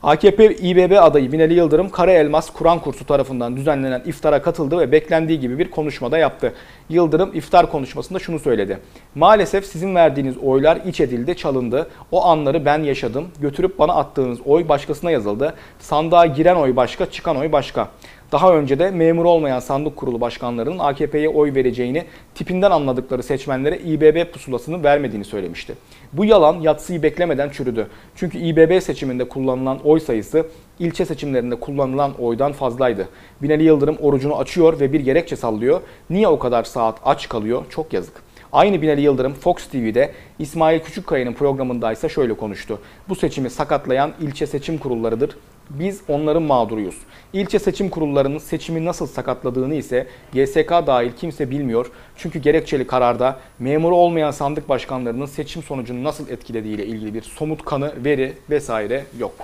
AKP 0.03 0.57
İBB 0.57 0.99
adayı 1.03 1.33
Binali 1.33 1.55
Yıldırım 1.55 1.91
Kara 1.91 2.13
Elmas 2.13 2.51
Kur'an 2.51 2.79
kursu 2.79 3.07
tarafından 3.07 3.57
düzenlenen 3.57 4.03
iftara 4.07 4.43
katıldı 4.43 4.79
ve 4.79 4.93
beklendiği 4.93 5.41
gibi 5.41 5.59
bir 5.59 5.71
konuşmada 5.71 6.19
yaptı. 6.19 6.53
Yıldırım 6.89 7.31
iftar 7.35 7.71
konuşmasında 7.71 8.19
şunu 8.19 8.39
söyledi. 8.39 8.79
Maalesef 9.15 9.67
sizin 9.67 9.95
verdiğiniz 9.95 10.39
oylar 10.39 10.79
iç 10.87 11.01
edildi, 11.01 11.37
çalındı. 11.37 11.91
O 12.13 12.25
anları 12.25 12.65
ben 12.65 12.79
yaşadım. 12.79 13.29
Götürüp 13.41 13.79
bana 13.79 13.95
attığınız 13.95 14.39
oy 14.47 14.69
başkasına 14.69 15.11
yazıldı. 15.11 15.55
Sandığa 15.79 16.27
giren 16.27 16.57
oy 16.57 16.77
başka, 16.77 17.11
çıkan 17.11 17.37
oy 17.37 17.53
başka. 17.53 17.89
Daha 18.33 18.55
önce 18.55 18.79
de 18.79 18.91
memur 18.91 19.25
olmayan 19.25 19.61
sandık 19.61 19.97
kurulu 19.97 20.21
başkanlarının 20.21 20.79
AKP'ye 20.79 21.29
oy 21.29 21.55
vereceğini 21.55 22.05
tipinden 22.35 22.71
anladıkları 22.71 23.23
seçmenlere 23.23 23.79
İBB 23.79 24.33
pusulasını 24.33 24.85
vermediğini 24.85 25.25
söylemişti. 25.25 25.75
Bu 26.13 26.25
yalan 26.25 26.61
yatsıyı 26.61 27.03
beklemeden 27.03 27.51
çürüdü. 27.51 27.87
Çünkü 28.17 28.39
İBB 28.39 28.83
seçiminde 28.83 29.29
kullanılan 29.29 29.79
oy 29.85 30.01
sayısı 30.01 30.47
ilçe 30.79 31.05
seçimlerinde 31.05 31.55
kullanılan 31.55 32.13
oydan 32.19 32.53
fazlaydı. 32.53 33.09
Binali 33.43 33.65
Yıldırım 33.65 33.97
orucunu 34.01 34.39
açıyor 34.39 34.81
ve 34.81 34.93
bir 34.93 35.01
gerekçe 35.01 35.37
sallıyor. 35.37 35.81
Niye 36.11 36.29
o 36.29 36.39
kadar 36.39 36.65
saat 36.65 36.99
aç 37.05 37.29
kalıyor? 37.29 37.65
Çok 37.71 37.93
yazık. 37.93 38.23
Aynı 38.53 38.83
Binali 38.83 39.01
Yıldırım 39.01 39.35
Fox 39.35 39.67
TV'de 39.67 40.13
İsmail 40.39 40.81
Küçükkaya'nın 40.81 41.33
programındaysa 41.33 42.09
şöyle 42.09 42.35
konuştu. 42.35 42.79
Bu 43.09 43.15
seçimi 43.15 43.51
sakatlayan 43.51 44.13
ilçe 44.21 44.47
seçim 44.47 44.79
kurullarıdır. 44.79 45.37
Biz 45.71 46.01
onların 46.09 46.43
mağduruyuz. 46.43 46.99
İlçe 47.33 47.59
seçim 47.59 47.89
kurullarının 47.89 48.39
seçimi 48.39 48.85
nasıl 48.85 49.07
sakatladığını 49.07 49.75
ise 49.75 50.07
YSK 50.35 50.71
dahil 50.71 51.13
kimse 51.13 51.51
bilmiyor. 51.51 51.91
Çünkü 52.17 52.39
gerekçeli 52.39 52.87
kararda 52.87 53.41
memuru 53.59 53.97
olmayan 53.97 54.31
sandık 54.31 54.69
başkanlarının 54.69 55.27
seçim 55.27 55.63
sonucunu 55.63 56.05
nasıl 56.05 56.29
etkilediğiyle 56.29 56.87
ilgili 56.87 57.15
bir 57.15 57.23
somut 57.23 57.65
kanı, 57.65 58.05
veri 58.05 58.33
vesaire 58.51 59.05
yok. 59.19 59.35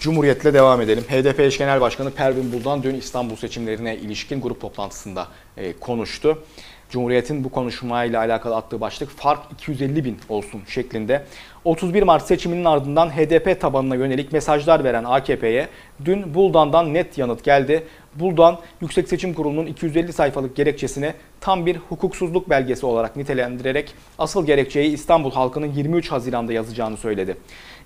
Cumhuriyet'le 0.00 0.44
devam 0.44 0.80
edelim. 0.80 1.04
HDP 1.08 1.40
eş 1.40 1.58
genel 1.58 1.80
başkanı 1.80 2.10
Pervin 2.10 2.52
Buldan 2.52 2.82
dün 2.82 2.94
İstanbul 2.94 3.36
seçimlerine 3.36 3.96
ilişkin 3.96 4.40
grup 4.40 4.60
toplantısında 4.60 5.28
e, 5.56 5.72
konuştu. 5.72 6.42
Cumhuriyet'in 6.90 7.44
bu 7.44 7.48
konuşmayla 7.48 8.20
alakalı 8.20 8.56
attığı 8.56 8.80
başlık 8.80 9.10
fark 9.10 9.40
250 9.52 10.04
bin 10.04 10.18
olsun 10.28 10.62
şeklinde. 10.68 11.24
31 11.64 12.02
Mart 12.02 12.26
seçiminin 12.26 12.64
ardından 12.64 13.10
HDP 13.10 13.60
tabanına 13.60 13.94
yönelik 13.94 14.32
mesajlar 14.32 14.84
veren 14.84 15.04
AKP'ye 15.04 15.68
dün 16.04 16.34
Buldan'dan 16.34 16.94
net 16.94 17.18
yanıt 17.18 17.44
geldi. 17.44 17.86
Buldan 18.14 18.58
Yüksek 18.80 19.08
Seçim 19.08 19.34
Kurulu'nun 19.34 19.66
250 19.66 20.12
sayfalık 20.12 20.56
gerekçesini 20.56 21.12
tam 21.40 21.66
bir 21.66 21.76
hukuksuzluk 21.76 22.50
belgesi 22.50 22.86
olarak 22.86 23.16
nitelendirerek 23.16 23.94
asıl 24.18 24.46
gerekçeyi 24.46 24.92
İstanbul 24.92 25.30
halkının 25.30 25.72
23 25.72 26.12
Haziran'da 26.12 26.52
yazacağını 26.52 26.96
söyledi. 26.96 27.36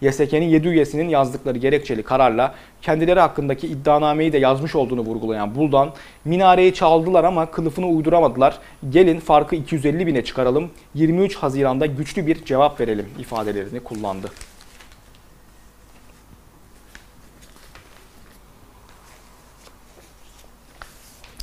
YSK'nin 0.01 0.49
7 0.49 0.69
üyesinin 0.69 1.09
yazdıkları 1.09 1.59
gerekçeli 1.59 2.03
kararla 2.03 2.55
kendileri 2.83 3.21
hakkındaki 3.21 3.67
iddianameyi 3.67 4.33
de 4.33 4.39
yazmış 4.39 4.75
olduğunu 4.75 5.01
vurgulayan 5.01 5.55
Buldan, 5.55 5.93
minareyi 6.25 6.75
çaldılar 6.75 7.25
ama 7.25 7.51
kılıfını 7.51 7.87
uyduramadılar. 7.87 8.59
Gelin 8.91 9.21
farkı 9.21 9.57
250 9.57 10.07
bine 10.07 10.25
çıkaralım. 10.25 10.71
23 10.95 11.37
Haziran'da 11.37 11.87
güçlü 11.87 12.27
bir 12.27 12.45
cevap 12.45 12.81
verelim 12.81 13.07
ifadelerini 13.19 13.81
kullandı. 13.81 14.31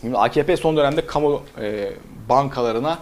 Şimdi 0.02 0.18
AKP 0.18 0.58
son 0.58 0.78
dönemde 0.78 1.06
kamu 1.06 1.42
e, 1.62 1.90
bankalarına 2.30 3.00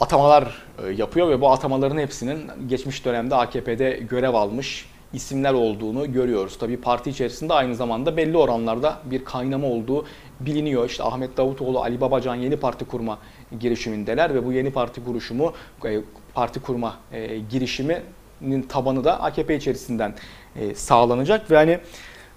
atamalar 0.00 0.62
e, 0.84 0.90
yapıyor 0.90 1.28
ve 1.28 1.40
bu 1.40 1.50
atamaların 1.50 1.98
hepsinin 1.98 2.50
geçmiş 2.68 3.04
dönemde 3.04 3.34
AKP'de 3.34 3.90
görev 4.10 4.34
almış 4.34 4.86
isimler 5.12 5.52
olduğunu 5.52 6.12
görüyoruz. 6.12 6.58
Tabii 6.58 6.76
parti 6.76 7.10
içerisinde 7.10 7.54
aynı 7.54 7.74
zamanda 7.74 8.16
belli 8.16 8.36
oranlarda 8.36 8.98
bir 9.04 9.24
kaynama 9.24 9.66
olduğu 9.66 10.06
biliniyor. 10.40 10.86
İşte 10.88 11.02
Ahmet 11.02 11.36
Davutoğlu, 11.36 11.82
Ali 11.82 12.00
Babacan 12.00 12.34
yeni 12.34 12.56
parti 12.56 12.84
kurma 12.84 13.18
girişimindeler 13.60 14.34
ve 14.34 14.46
bu 14.46 14.52
yeni 14.52 14.70
parti 14.70 15.04
kuruşumu, 15.04 15.52
e, 15.84 16.00
parti 16.34 16.60
kurma 16.60 16.96
e, 17.12 17.38
girişiminin 17.38 18.62
tabanı 18.68 19.04
da 19.04 19.22
AKP 19.22 19.56
içerisinden 19.56 20.14
e, 20.56 20.74
sağlanacak 20.74 21.50
ve 21.50 21.56
hani 21.56 21.78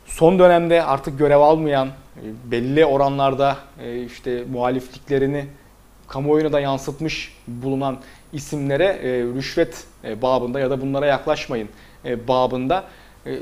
son 0.06 0.40
dönemde 0.40 0.84
artık 0.84 1.20
görev 1.20 1.40
almayan 1.40 1.88
e, 1.88 2.52
belli 2.52 2.86
oranlarda 2.86 3.58
e, 3.84 4.04
işte 4.04 4.44
muhalifliklerini 4.52 5.46
kamuoyuna 6.08 6.52
da 6.52 6.60
yansıtmış 6.60 7.38
bulunan 7.48 7.98
isimlere 8.34 8.86
e, 8.86 9.10
rüşvet 9.36 9.88
babında 10.22 10.60
ya 10.60 10.70
da 10.70 10.82
bunlara 10.82 11.06
yaklaşmayın 11.06 11.70
babında 12.28 12.84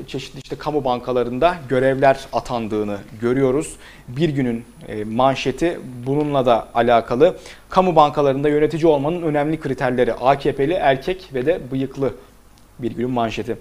çeşitli 0.08 0.40
işte 0.40 0.56
kamu 0.56 0.84
bankalarında 0.84 1.56
görevler 1.70 2.20
atandığını 2.34 2.98
görüyoruz. 3.22 3.76
Bir 4.08 4.30
günün 4.30 4.66
manşeti 5.06 5.80
bununla 6.06 6.46
da 6.46 6.68
alakalı. 6.74 7.38
Kamu 7.70 7.96
bankalarında 7.96 8.50
yönetici 8.50 8.88
olmanın 8.88 9.22
önemli 9.22 9.60
kriterleri 9.60 10.14
AKP'li 10.14 10.74
erkek 10.74 11.30
ve 11.34 11.46
de 11.46 11.62
bıyıklı 11.72 12.14
bir 12.80 12.92
günün 12.92 13.12
manşeti. 13.12 13.58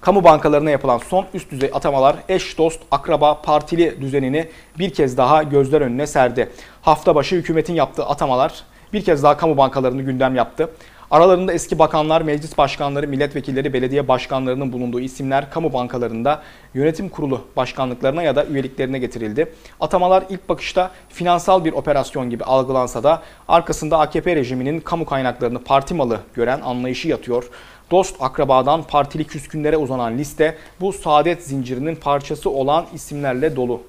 Kamu 0.00 0.24
bankalarına 0.24 0.70
yapılan 0.70 0.98
son 0.98 1.26
üst 1.34 1.50
düzey 1.50 1.70
atamalar 1.74 2.16
eş, 2.28 2.58
dost, 2.58 2.80
akraba, 2.90 3.42
partili 3.42 4.00
düzenini 4.00 4.48
bir 4.78 4.90
kez 4.90 5.16
daha 5.16 5.42
gözler 5.42 5.80
önüne 5.80 6.06
serdi. 6.06 6.50
Hafta 6.82 7.14
başı 7.14 7.36
hükümetin 7.36 7.74
yaptığı 7.74 8.06
atamalar 8.06 8.64
bir 8.92 9.04
kez 9.04 9.22
daha 9.22 9.36
kamu 9.36 9.56
bankalarını 9.56 10.02
gündem 10.02 10.34
yaptı. 10.34 10.70
Aralarında 11.10 11.52
eski 11.52 11.78
bakanlar, 11.78 12.22
meclis 12.22 12.58
başkanları, 12.58 13.08
milletvekilleri, 13.08 13.72
belediye 13.72 14.08
başkanlarının 14.08 14.72
bulunduğu 14.72 15.00
isimler 15.00 15.50
kamu 15.50 15.72
bankalarında 15.72 16.42
yönetim 16.74 17.08
kurulu 17.08 17.44
başkanlıklarına 17.56 18.22
ya 18.22 18.36
da 18.36 18.44
üyeliklerine 18.46 18.98
getirildi. 18.98 19.52
Atamalar 19.80 20.24
ilk 20.28 20.48
bakışta 20.48 20.90
finansal 21.08 21.64
bir 21.64 21.72
operasyon 21.72 22.30
gibi 22.30 22.44
algılansa 22.44 23.02
da 23.02 23.22
arkasında 23.48 23.98
AKP 23.98 24.36
rejiminin 24.36 24.80
kamu 24.80 25.06
kaynaklarını 25.06 25.64
parti 25.64 25.94
malı 25.94 26.20
gören 26.34 26.60
anlayışı 26.60 27.08
yatıyor 27.08 27.50
dost 27.90 28.16
akrabadan 28.20 28.82
partili 28.82 29.24
küskünlere 29.24 29.76
uzanan 29.76 30.18
liste 30.18 30.56
bu 30.80 30.92
saadet 30.92 31.42
zincirinin 31.42 31.96
parçası 31.96 32.50
olan 32.50 32.86
isimlerle 32.94 33.56
dolu. 33.56 33.82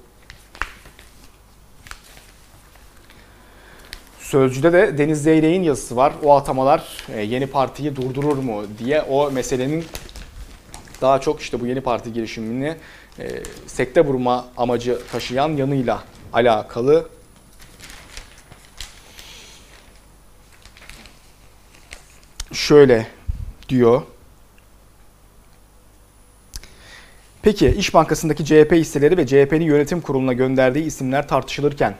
Sözcü'de 4.18 4.72
de 4.72 4.98
Deniz 4.98 5.22
Zeyrek'in 5.22 5.62
yazısı 5.62 5.96
var. 5.96 6.12
O 6.24 6.36
atamalar 6.36 6.84
e, 7.14 7.20
yeni 7.20 7.46
partiyi 7.46 7.96
durdurur 7.96 8.36
mu 8.36 8.62
diye 8.78 9.02
o 9.02 9.30
meselenin 9.30 9.84
daha 11.00 11.20
çok 11.20 11.40
işte 11.40 11.60
bu 11.60 11.66
yeni 11.66 11.80
parti 11.80 12.12
girişimini 12.12 12.76
e, 13.18 13.28
sekte 13.66 14.04
vurma 14.04 14.46
amacı 14.56 14.98
taşıyan 15.12 15.48
yanıyla 15.48 16.02
alakalı 16.32 17.08
şöyle 22.52 23.06
diyor. 23.72 24.02
Peki 27.42 27.68
İş 27.68 27.94
Bankası'ndaki 27.94 28.44
CHP 28.44 28.72
hisseleri 28.72 29.16
ve 29.16 29.26
CHP'nin 29.26 29.64
yönetim 29.64 30.00
kuruluna 30.00 30.32
gönderdiği 30.32 30.84
isimler 30.84 31.28
tartışılırken 31.28 31.94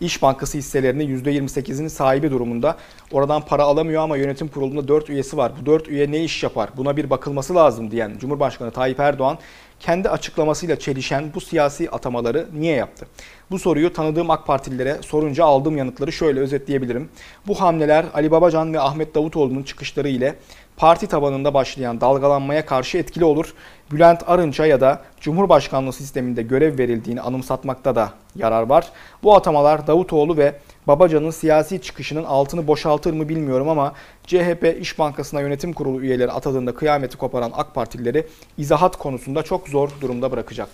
İş 0.00 0.22
Bankası 0.22 0.58
hisselerinin 0.58 1.24
%28'inin 1.24 1.88
sahibi 1.88 2.30
durumunda. 2.30 2.76
Oradan 3.12 3.42
para 3.44 3.62
alamıyor 3.62 4.02
ama 4.02 4.16
yönetim 4.16 4.48
kurulunda 4.48 4.88
4 4.88 5.10
üyesi 5.10 5.36
var. 5.36 5.52
Bu 5.60 5.66
4 5.66 5.88
üye 5.88 6.10
ne 6.10 6.24
iş 6.24 6.42
yapar? 6.42 6.70
Buna 6.76 6.96
bir 6.96 7.10
bakılması 7.10 7.54
lazım 7.54 7.90
diyen 7.90 8.18
Cumhurbaşkanı 8.20 8.70
Tayyip 8.70 9.00
Erdoğan 9.00 9.38
kendi 9.80 10.08
açıklamasıyla 10.08 10.78
çelişen 10.78 11.30
bu 11.34 11.40
siyasi 11.40 11.90
atamaları 11.90 12.46
niye 12.52 12.74
yaptı? 12.76 13.06
Bu 13.50 13.58
soruyu 13.58 13.92
tanıdığım 13.92 14.30
AK 14.30 14.46
Partililere 14.46 14.98
sorunca 15.02 15.44
aldığım 15.44 15.76
yanıtları 15.76 16.12
şöyle 16.12 16.40
özetleyebilirim. 16.40 17.08
Bu 17.46 17.60
hamleler 17.60 18.06
Ali 18.14 18.30
Babacan 18.30 18.74
ve 18.74 18.80
Ahmet 18.80 19.14
Davutoğlu'nun 19.14 19.62
çıkışları 19.62 20.08
ile 20.08 20.34
parti 20.78 21.06
tabanında 21.06 21.54
başlayan 21.54 22.00
dalgalanmaya 22.00 22.66
karşı 22.66 22.98
etkili 22.98 23.24
olur. 23.24 23.54
Bülent 23.92 24.22
Arınç'a 24.26 24.66
ya 24.66 24.80
da 24.80 25.02
Cumhurbaşkanlığı 25.20 25.92
sisteminde 25.92 26.42
görev 26.42 26.78
verildiğini 26.78 27.20
anımsatmakta 27.20 27.94
da 27.94 28.12
yarar 28.36 28.62
var. 28.62 28.88
Bu 29.22 29.36
atamalar 29.36 29.86
Davutoğlu 29.86 30.36
ve 30.36 30.54
Babacan'ın 30.86 31.30
siyasi 31.30 31.82
çıkışının 31.82 32.24
altını 32.24 32.66
boşaltır 32.66 33.12
mı 33.12 33.28
bilmiyorum 33.28 33.68
ama 33.68 33.92
CHP 34.26 34.76
İş 34.80 34.98
Bankası'na 34.98 35.40
yönetim 35.40 35.72
kurulu 35.72 36.00
üyeleri 36.00 36.32
atadığında 36.32 36.74
kıyameti 36.74 37.16
koparan 37.16 37.52
AK 37.54 37.74
Partilileri 37.74 38.26
izahat 38.58 38.96
konusunda 38.96 39.42
çok 39.42 39.68
zor 39.68 39.90
durumda 40.00 40.32
bırakacak. 40.32 40.68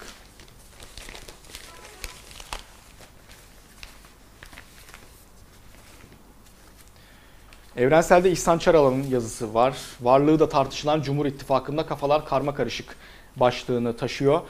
Evrensel'de 7.76 8.30
İhsan 8.30 8.58
Çaralan'ın 8.58 9.02
yazısı 9.02 9.54
var. 9.54 9.76
Varlığı 10.02 10.38
da 10.38 10.48
tartışılan 10.48 11.02
Cumhur 11.02 11.26
İttifakı'nda 11.26 11.86
kafalar 11.86 12.26
karma 12.26 12.54
karışık 12.54 12.96
başlığını 13.36 13.96
taşıyor. 13.96 14.40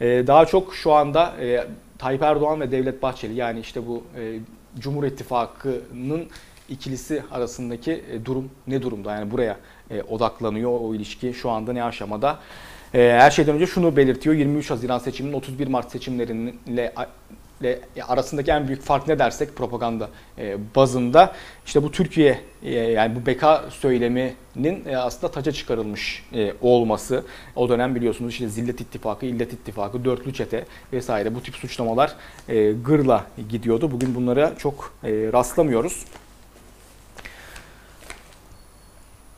Ee, 0.00 0.24
daha 0.26 0.46
çok 0.46 0.74
şu 0.74 0.92
anda 0.92 1.34
e, 1.40 1.66
Tayyip 1.98 2.22
Erdoğan 2.22 2.60
ve 2.60 2.72
Devlet 2.72 3.02
Bahçeli 3.02 3.34
yani 3.34 3.60
işte 3.60 3.86
bu 3.86 4.02
e, 4.16 4.38
Cumhur 4.78 5.04
İttifakı'nın 5.04 6.26
ikilisi 6.68 7.22
arasındaki 7.30 7.92
e, 7.92 8.24
durum 8.24 8.50
ne 8.66 8.82
durumda? 8.82 9.14
Yani 9.14 9.30
buraya 9.30 9.56
e, 9.90 10.02
odaklanıyor 10.02 10.80
o 10.80 10.94
ilişki 10.94 11.34
şu 11.34 11.50
anda 11.50 11.72
ne 11.72 11.84
aşamada? 11.84 12.38
E, 12.94 12.98
her 12.98 13.30
şeyden 13.30 13.54
önce 13.54 13.66
şunu 13.66 13.96
belirtiyor. 13.96 14.34
23 14.34 14.70
Haziran 14.70 14.98
seçiminin 14.98 15.34
31 15.34 15.66
Mart 15.66 15.90
seçimleriyle 15.90 16.94
arasındaki 18.02 18.50
en 18.50 18.68
büyük 18.68 18.82
fark 18.82 19.08
ne 19.08 19.18
dersek 19.18 19.56
propaganda 19.56 20.08
e, 20.38 20.56
bazında 20.76 21.32
işte 21.66 21.82
bu 21.82 21.90
Türkiye 21.90 22.40
e, 22.62 22.74
yani 22.74 23.16
bu 23.16 23.26
beka 23.26 23.64
söyleminin 23.70 24.84
e, 24.88 24.96
aslında 24.96 25.32
taca 25.32 25.52
çıkarılmış 25.52 26.24
olması 26.62 27.24
o 27.56 27.68
dönem 27.68 27.94
biliyorsunuz 27.94 28.32
işte 28.32 28.48
Zillet 28.48 28.80
İttifakı, 28.80 29.26
İllet 29.26 29.52
İttifakı, 29.52 30.04
Dörtlü 30.04 30.34
Çete 30.34 30.64
vesaire 30.92 31.34
bu 31.34 31.42
tip 31.42 31.54
suçlamalar 31.54 32.16
gırla 32.84 33.24
gidiyordu. 33.48 33.90
Bugün 33.90 34.14
bunlara 34.14 34.52
çok 34.58 34.94
rastlamıyoruz. 35.04 36.04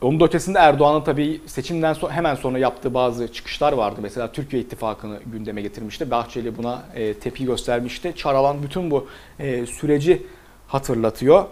Onun 0.03 0.21
da 0.21 0.25
ötesinde 0.25 0.59
Erdoğan'ın 0.59 1.01
tabii 1.05 1.41
seçimden 1.47 1.93
so 1.93 2.11
hemen 2.11 2.35
sonra 2.35 2.59
yaptığı 2.59 2.95
bazı 2.95 3.33
çıkışlar 3.33 3.73
vardı. 3.73 4.01
Mesela 4.03 4.33
Türkiye 4.33 4.63
İttifakı'nı 4.63 5.21
gündeme 5.27 5.63
getirmişti. 5.63 6.11
Bahçeli 6.11 6.59
buna 6.59 6.83
e, 6.95 7.15
tepki 7.15 7.45
göstermişti. 7.45 8.13
Çaralan 8.17 8.63
bütün 8.63 8.91
bu 8.91 9.07
e, 9.39 9.67
süreci 9.67 10.27
hatırlatıyor. 10.69 11.45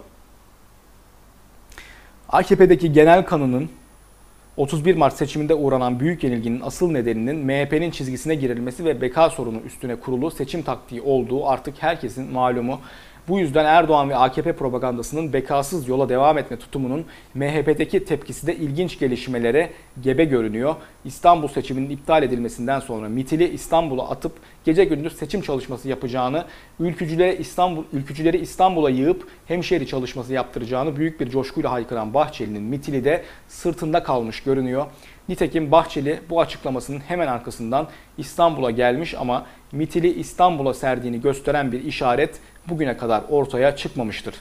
AKP'deki 2.28 2.92
genel 2.92 3.24
kanının 3.24 3.70
31 4.56 4.96
Mart 4.96 5.16
seçiminde 5.16 5.54
uğranan 5.54 6.00
büyük 6.00 6.24
yenilginin 6.24 6.60
asıl 6.60 6.90
nedeninin 6.90 7.36
MHP'nin 7.36 7.90
çizgisine 7.90 8.34
girilmesi 8.34 8.84
ve 8.84 9.00
beka 9.00 9.30
sorunu 9.30 9.60
üstüne 9.60 9.96
kurulu 9.96 10.30
seçim 10.30 10.62
taktiği 10.62 11.02
olduğu 11.02 11.48
artık 11.48 11.82
herkesin 11.82 12.32
malumu. 12.32 12.80
Bu 13.28 13.38
yüzden 13.38 13.64
Erdoğan 13.64 14.10
ve 14.10 14.16
AKP 14.16 14.52
propagandasının 14.52 15.32
bekasız 15.32 15.88
yola 15.88 16.08
devam 16.08 16.38
etme 16.38 16.58
tutumunun 16.58 17.04
MHP'deki 17.34 18.04
tepkisi 18.04 18.46
de 18.46 18.56
ilginç 18.56 18.98
gelişmelere 18.98 19.70
gebe 20.02 20.24
görünüyor. 20.24 20.74
İstanbul 21.04 21.48
seçiminin 21.48 21.90
iptal 21.90 22.22
edilmesinden 22.22 22.80
sonra 22.80 23.08
MİT'ili 23.08 23.48
İstanbul'a 23.48 24.10
atıp 24.10 24.32
gece 24.64 24.84
gündüz 24.84 25.16
seçim 25.16 25.40
çalışması 25.40 25.88
yapacağını, 25.88 26.44
ülkücülere 26.80 27.36
İstanbul, 27.36 27.84
ülkücüleri 27.92 28.38
İstanbul'a 28.38 28.90
yığıp 28.90 29.28
hemşehri 29.46 29.86
çalışması 29.86 30.32
yaptıracağını 30.32 30.96
büyük 30.96 31.20
bir 31.20 31.30
coşkuyla 31.30 31.72
haykıran 31.72 32.14
Bahçeli'nin 32.14 32.62
MİT'ili 32.62 33.04
de 33.04 33.24
sırtında 33.48 34.02
kalmış 34.02 34.42
görünüyor. 34.42 34.86
Nitekim 35.28 35.72
Bahçeli 35.72 36.20
bu 36.30 36.40
açıklamasının 36.40 37.00
hemen 37.00 37.26
arkasından 37.26 37.88
İstanbul'a 38.18 38.70
gelmiş 38.70 39.14
ama 39.14 39.46
MİT'ili 39.72 40.12
İstanbul'a 40.12 40.74
serdiğini 40.74 41.20
gösteren 41.20 41.72
bir 41.72 41.84
işaret 41.84 42.40
bugüne 42.68 42.96
kadar 42.96 43.22
ortaya 43.30 43.76
çıkmamıştır. 43.76 44.34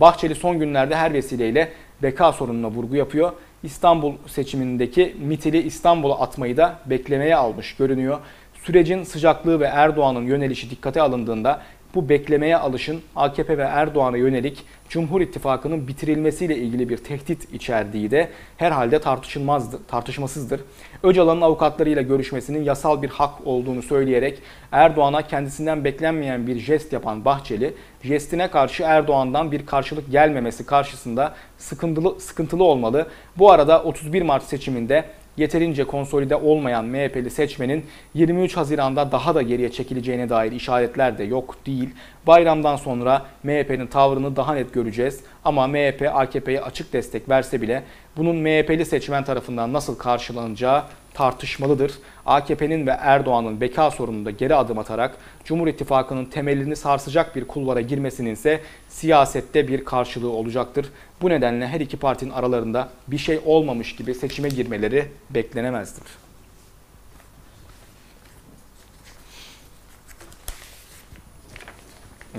Bahçeli 0.00 0.34
son 0.34 0.58
günlerde 0.58 0.96
her 0.96 1.12
vesileyle 1.12 1.72
beka 2.02 2.32
sorununa 2.32 2.70
vurgu 2.70 2.96
yapıyor. 2.96 3.32
İstanbul 3.62 4.12
seçimindeki 4.26 5.16
MİT'ili 5.20 5.62
İstanbul'a 5.62 6.20
atmayı 6.20 6.56
da 6.56 6.78
beklemeye 6.86 7.36
almış 7.36 7.76
görünüyor. 7.76 8.18
Sürecin 8.62 9.02
sıcaklığı 9.02 9.60
ve 9.60 9.64
Erdoğan'ın 9.64 10.26
yönelişi 10.26 10.70
dikkate 10.70 11.02
alındığında 11.02 11.62
bu 11.94 12.08
beklemeye 12.08 12.56
alışın 12.56 13.00
AKP 13.16 13.58
ve 13.58 13.62
Erdoğan'a 13.62 14.16
yönelik 14.16 14.64
Cumhur 14.88 15.20
İttifakı'nın 15.20 15.88
bitirilmesiyle 15.88 16.56
ilgili 16.56 16.88
bir 16.88 16.96
tehdit 16.96 17.54
içerdiği 17.54 18.10
de 18.10 18.28
herhalde 18.56 18.98
tartışılmazdır, 18.98 19.80
tartışmasızdır. 19.88 20.60
Öcalan'ın 21.02 21.40
avukatlarıyla 21.40 22.02
görüşmesinin 22.02 22.62
yasal 22.62 23.02
bir 23.02 23.08
hak 23.08 23.46
olduğunu 23.46 23.82
söyleyerek 23.82 24.38
Erdoğan'a 24.72 25.22
kendisinden 25.22 25.84
beklenmeyen 25.84 26.46
bir 26.46 26.58
jest 26.58 26.92
yapan 26.92 27.24
Bahçeli, 27.24 27.74
jestine 28.02 28.50
karşı 28.50 28.82
Erdoğan'dan 28.82 29.52
bir 29.52 29.66
karşılık 29.66 30.10
gelmemesi 30.10 30.66
karşısında 30.66 31.34
sıkıntılı, 31.58 32.20
sıkıntılı 32.20 32.64
olmalı. 32.64 33.08
Bu 33.38 33.50
arada 33.50 33.82
31 33.82 34.22
Mart 34.22 34.42
seçiminde 34.42 35.04
yeterince 35.36 35.84
konsolide 35.84 36.36
olmayan 36.36 36.84
MHP'li 36.84 37.30
seçmenin 37.30 37.86
23 38.14 38.56
Haziran'da 38.56 39.12
daha 39.12 39.34
da 39.34 39.42
geriye 39.42 39.72
çekileceğine 39.72 40.28
dair 40.28 40.52
işaretler 40.52 41.18
de 41.18 41.24
yok 41.24 41.56
değil. 41.66 41.90
Bayramdan 42.26 42.76
sonra 42.76 43.26
MHP'nin 43.42 43.86
tavrını 43.86 44.36
daha 44.36 44.54
net 44.54 44.74
göreceğiz. 44.74 45.20
Ama 45.44 45.66
MHP 45.66 46.10
AKP'ye 46.14 46.60
açık 46.60 46.92
destek 46.92 47.28
verse 47.28 47.62
bile 47.62 47.82
bunun 48.16 48.36
MHP'li 48.36 48.84
seçmen 48.84 49.24
tarafından 49.24 49.72
nasıl 49.72 49.98
karşılanacağı 49.98 50.82
tartışmalıdır. 51.14 51.92
AKP'nin 52.26 52.86
ve 52.86 52.90
Erdoğan'ın 52.90 53.60
beka 53.60 53.90
sorununda 53.90 54.30
geri 54.30 54.54
adım 54.54 54.78
atarak 54.78 55.16
Cumhur 55.44 55.68
İttifakı'nın 55.68 56.24
temelini 56.24 56.76
sarsacak 56.76 57.36
bir 57.36 57.44
kulvara 57.44 57.80
girmesinin 57.80 58.32
ise 58.34 58.60
siyasette 58.88 59.68
bir 59.68 59.84
karşılığı 59.84 60.30
olacaktır. 60.30 60.86
Bu 61.22 61.30
nedenle 61.30 61.68
her 61.68 61.80
iki 61.80 61.96
partinin 61.96 62.30
aralarında 62.30 62.88
bir 63.08 63.18
şey 63.18 63.40
olmamış 63.44 63.96
gibi 63.96 64.14
seçime 64.14 64.48
girmeleri 64.48 65.08
beklenemezdir. 65.30 66.04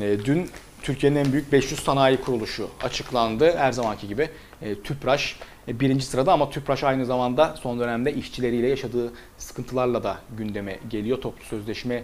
E, 0.01 0.25
dün 0.25 0.49
Türkiye'nin 0.81 1.15
en 1.15 1.31
büyük 1.31 1.51
500 1.51 1.79
sanayi 1.79 2.17
kuruluşu 2.17 2.69
açıklandı. 2.83 3.57
Her 3.57 3.71
zamanki 3.71 4.07
gibi 4.07 4.29
e, 4.61 4.75
TÜPRAŞ 4.75 5.35
birinci 5.67 6.05
sırada 6.05 6.33
ama 6.33 6.49
TÜPRAŞ 6.49 6.83
aynı 6.83 7.05
zamanda 7.05 7.55
son 7.61 7.79
dönemde 7.79 8.13
işçileriyle 8.13 8.67
yaşadığı 8.67 9.11
sıkıntılarla 9.37 10.03
da 10.03 10.17
gündeme 10.37 10.79
geliyor. 10.89 11.21
Toplu 11.21 11.45
sözleşmeyi 11.45 12.03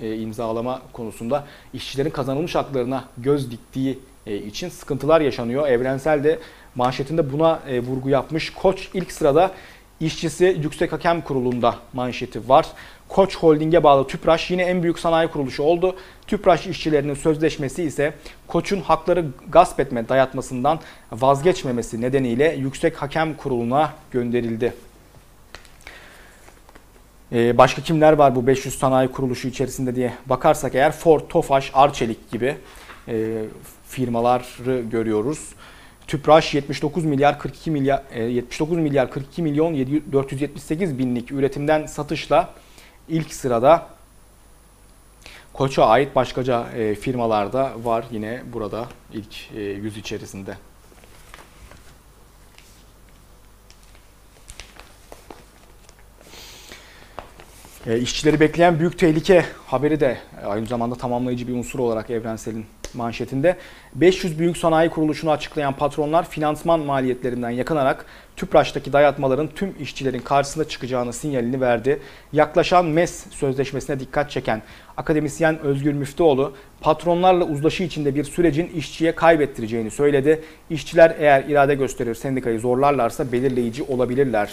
e, 0.00 0.16
imzalama 0.16 0.82
konusunda 0.92 1.46
işçilerin 1.74 2.10
kazanılmış 2.10 2.54
haklarına 2.54 3.04
göz 3.18 3.50
diktiği 3.50 3.98
e, 4.26 4.36
için 4.36 4.68
sıkıntılar 4.68 5.20
yaşanıyor. 5.20 5.68
Evrensel 5.68 6.24
de 6.24 6.38
manşetinde 6.74 7.32
buna 7.32 7.60
vurgu 7.82 8.08
yapmış. 8.08 8.50
Koç 8.50 8.88
ilk 8.94 9.12
sırada 9.12 9.50
işçisi 10.00 10.56
Yüksek 10.62 10.92
Hakem 10.92 11.20
Kurulu'nda 11.20 11.74
manşeti 11.92 12.48
var. 12.48 12.66
Koç 13.10 13.36
Holding'e 13.36 13.82
bağlı 13.82 14.06
Tüpraş 14.06 14.50
yine 14.50 14.62
en 14.62 14.82
büyük 14.82 14.98
sanayi 14.98 15.28
kuruluşu 15.28 15.62
oldu. 15.62 15.96
Tüpraş 16.26 16.66
işçilerinin 16.66 17.14
sözleşmesi 17.14 17.82
ise 17.82 18.14
Koç'un 18.46 18.80
hakları 18.80 19.26
gasp 19.48 19.80
etme 19.80 20.08
dayatmasından 20.08 20.80
vazgeçmemesi 21.12 22.00
nedeniyle 22.00 22.54
Yüksek 22.58 23.02
Hakem 23.02 23.36
Kurulu'na 23.36 23.92
gönderildi. 24.10 24.74
Ee, 27.32 27.58
başka 27.58 27.82
kimler 27.82 28.12
var 28.12 28.34
bu 28.34 28.46
500 28.46 28.78
sanayi 28.78 29.08
kuruluşu 29.08 29.48
içerisinde 29.48 29.96
diye 29.96 30.12
bakarsak 30.26 30.74
eğer 30.74 30.92
Ford, 30.92 31.20
Tofaş, 31.28 31.70
Arçelik 31.74 32.30
gibi 32.30 32.56
e, 33.08 33.42
firmaları 33.88 34.80
görüyoruz. 34.80 35.48
Tüpraş 36.06 36.54
79 36.54 37.04
milyar 37.04 37.38
42 37.38 37.70
milyar 37.70 38.02
e, 38.12 38.22
79 38.22 38.78
milyar 38.78 39.10
42 39.10 39.42
milyon 39.42 39.74
700 39.74 40.12
478 40.12 40.98
binlik 40.98 41.32
üretimden 41.32 41.86
satışla 41.86 42.54
ilk 43.10 43.34
sırada 43.34 43.86
Koç'a 45.52 45.86
ait 45.86 46.16
başkaca 46.16 46.68
e, 46.72 46.94
firmalarda 46.94 47.72
var 47.84 48.04
yine 48.10 48.42
burada 48.52 48.88
ilk 49.12 49.52
e, 49.56 49.60
yüz 49.60 49.96
içerisinde. 49.96 50.56
E, 57.86 57.98
işçileri 57.98 58.40
bekleyen 58.40 58.78
büyük 58.78 58.98
tehlike 58.98 59.44
haberi 59.66 60.00
de 60.00 60.18
e, 60.42 60.46
aynı 60.46 60.66
zamanda 60.66 60.94
tamamlayıcı 60.94 61.48
bir 61.48 61.54
unsur 61.54 61.78
olarak 61.78 62.10
Evrensel'in 62.10 62.66
manşetinde. 62.94 63.56
500 63.94 64.38
büyük 64.38 64.56
sanayi 64.56 64.90
kuruluşunu 64.90 65.30
açıklayan 65.30 65.76
patronlar 65.76 66.28
finansman 66.28 66.80
maliyetlerinden 66.80 67.50
yakınarak 67.50 68.06
TÜPRAŞ'taki 68.36 68.92
dayatmaların 68.92 69.48
tüm 69.54 69.74
işçilerin 69.80 70.18
karşısına 70.18 70.64
çıkacağını 70.64 71.12
sinyalini 71.12 71.60
verdi. 71.60 72.00
Yaklaşan 72.32 72.86
MES 72.86 73.26
sözleşmesine 73.30 74.00
dikkat 74.00 74.30
çeken 74.30 74.62
akademisyen 74.96 75.58
Özgür 75.58 75.92
Müftüoğlu, 75.92 76.52
patronlarla 76.80 77.44
uzlaşı 77.44 77.82
içinde 77.82 78.14
bir 78.14 78.24
sürecin 78.24 78.66
işçiye 78.66 79.14
kaybettireceğini 79.14 79.90
söyledi. 79.90 80.42
İşçiler 80.70 81.16
eğer 81.18 81.44
irade 81.44 81.74
gösterir 81.74 82.14
sendikayı 82.14 82.60
zorlarlarsa 82.60 83.32
belirleyici 83.32 83.82
olabilirler 83.82 84.50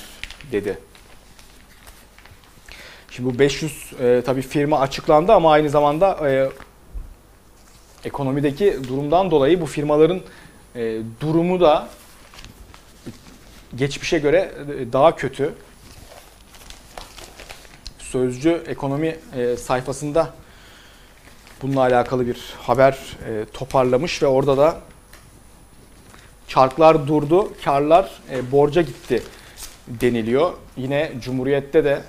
dedi. 0.51 0.77
Şimdi 3.17 3.35
bu 3.35 3.39
500 3.39 3.93
e, 4.01 4.21
tabii 4.25 4.41
firma 4.41 4.79
açıklandı 4.79 5.33
ama 5.33 5.51
aynı 5.51 5.69
zamanda 5.69 6.29
e, 6.29 6.49
ekonomideki 8.05 8.79
durumdan 8.87 9.31
dolayı 9.31 9.61
bu 9.61 9.65
firmaların 9.65 10.21
e, 10.75 10.97
durumu 11.21 11.59
da 11.59 11.89
geçmişe 13.75 14.19
göre 14.19 14.51
e, 14.79 14.93
daha 14.93 15.15
kötü. 15.15 15.53
Sözcü 17.99 18.63
ekonomi 18.67 19.15
e, 19.35 19.57
sayfasında 19.57 20.33
bununla 21.61 21.81
alakalı 21.81 22.27
bir 22.27 22.53
haber 22.61 22.93
e, 23.27 23.45
toparlamış 23.53 24.23
ve 24.23 24.27
orada 24.27 24.57
da 24.57 24.81
çarklar 26.47 27.07
durdu, 27.07 27.53
karlar 27.63 28.11
e, 28.31 28.51
borca 28.51 28.81
gitti 28.81 29.23
deniliyor. 29.87 30.53
Yine 30.77 31.11
Cumhuriyet'te 31.21 31.83
de 31.83 32.01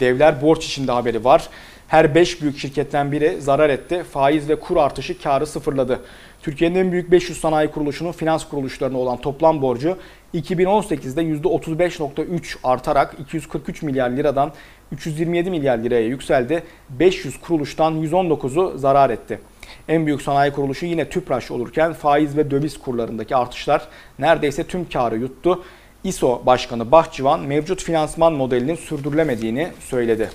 devler 0.00 0.42
borç 0.42 0.66
içinde 0.66 0.92
haberi 0.92 1.24
var. 1.24 1.48
Her 1.92 2.14
5 2.14 2.42
büyük 2.42 2.58
şirketten 2.58 3.12
biri 3.12 3.40
zarar 3.40 3.70
etti. 3.70 4.02
Faiz 4.12 4.48
ve 4.48 4.60
kur 4.60 4.76
artışı 4.76 5.22
karı 5.22 5.46
sıfırladı. 5.46 6.00
Türkiye'nin 6.42 6.74
en 6.74 6.92
büyük 6.92 7.10
500 7.10 7.40
sanayi 7.40 7.70
kuruluşunun 7.70 8.12
finans 8.12 8.48
kuruluşlarına 8.48 8.98
olan 8.98 9.20
toplam 9.20 9.62
borcu 9.62 9.96
2018'de 10.34 11.22
%35.3 11.22 12.56
artarak 12.64 13.16
243 13.20 13.82
milyar 13.82 14.10
liradan 14.10 14.52
327 14.92 15.50
milyar 15.50 15.78
liraya 15.78 16.06
yükseldi. 16.06 16.62
500 16.90 17.40
kuruluştan 17.40 18.02
119'u 18.02 18.78
zarar 18.78 19.10
etti. 19.10 19.40
En 19.88 20.06
büyük 20.06 20.22
sanayi 20.22 20.52
kuruluşu 20.52 20.86
yine 20.86 21.08
TÜPRAŞ 21.08 21.50
olurken 21.50 21.92
faiz 21.92 22.36
ve 22.36 22.50
döviz 22.50 22.78
kurlarındaki 22.78 23.36
artışlar 23.36 23.88
neredeyse 24.18 24.64
tüm 24.64 24.88
karı 24.88 25.16
yuttu. 25.16 25.64
İSO 26.04 26.42
Başkanı 26.46 26.90
Bahçıvan 26.90 27.40
mevcut 27.40 27.82
finansman 27.82 28.32
modelinin 28.32 28.76
sürdürülemediğini 28.76 29.68
söyledi. 29.80 30.30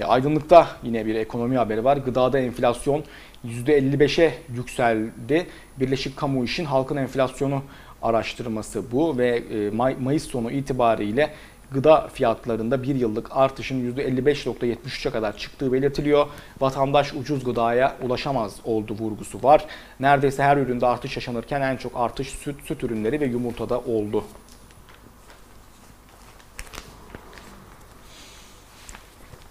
E, 0.00 0.04
Aydınlık'ta 0.04 0.68
yine 0.82 1.06
bir 1.06 1.14
ekonomi 1.14 1.56
haberi 1.56 1.84
var. 1.84 1.96
Gıdada 1.96 2.38
enflasyon 2.38 3.04
%55'e 3.46 4.34
yükseldi. 4.54 5.46
Birleşik 5.80 6.16
Kamu 6.16 6.44
İş'in 6.44 6.64
halkın 6.64 6.96
enflasyonu 6.96 7.62
araştırması 8.02 8.92
bu 8.92 9.18
ve 9.18 9.28
e, 9.28 9.70
May- 9.70 9.96
Mayıs 10.00 10.24
sonu 10.24 10.50
itibariyle 10.50 11.30
gıda 11.72 12.08
fiyatlarında 12.12 12.82
bir 12.82 12.94
yıllık 12.94 13.36
artışın 13.36 13.94
%55.73'e 13.96 15.10
kadar 15.10 15.36
çıktığı 15.36 15.72
belirtiliyor. 15.72 16.26
Vatandaş 16.60 17.14
ucuz 17.14 17.44
gıdaya 17.44 17.96
ulaşamaz 18.02 18.56
oldu 18.64 18.96
vurgusu 19.00 19.42
var. 19.42 19.66
Neredeyse 20.00 20.42
her 20.42 20.56
üründe 20.56 20.86
artış 20.86 21.16
yaşanırken 21.16 21.60
en 21.60 21.76
çok 21.76 21.92
artış 21.96 22.28
süt, 22.28 22.56
süt 22.64 22.84
ürünleri 22.84 23.20
ve 23.20 23.26
yumurtada 23.26 23.78
oldu. 23.78 24.24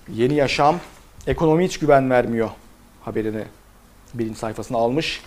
Yeni 0.10 0.34
Yaşam 0.34 0.80
ekonomi 1.28 1.66
hiç 1.66 1.80
güven 1.80 2.10
vermiyor 2.10 2.50
haberini 3.02 3.44
birinci 4.14 4.40
sayfasına 4.40 4.78
almış. 4.78 5.22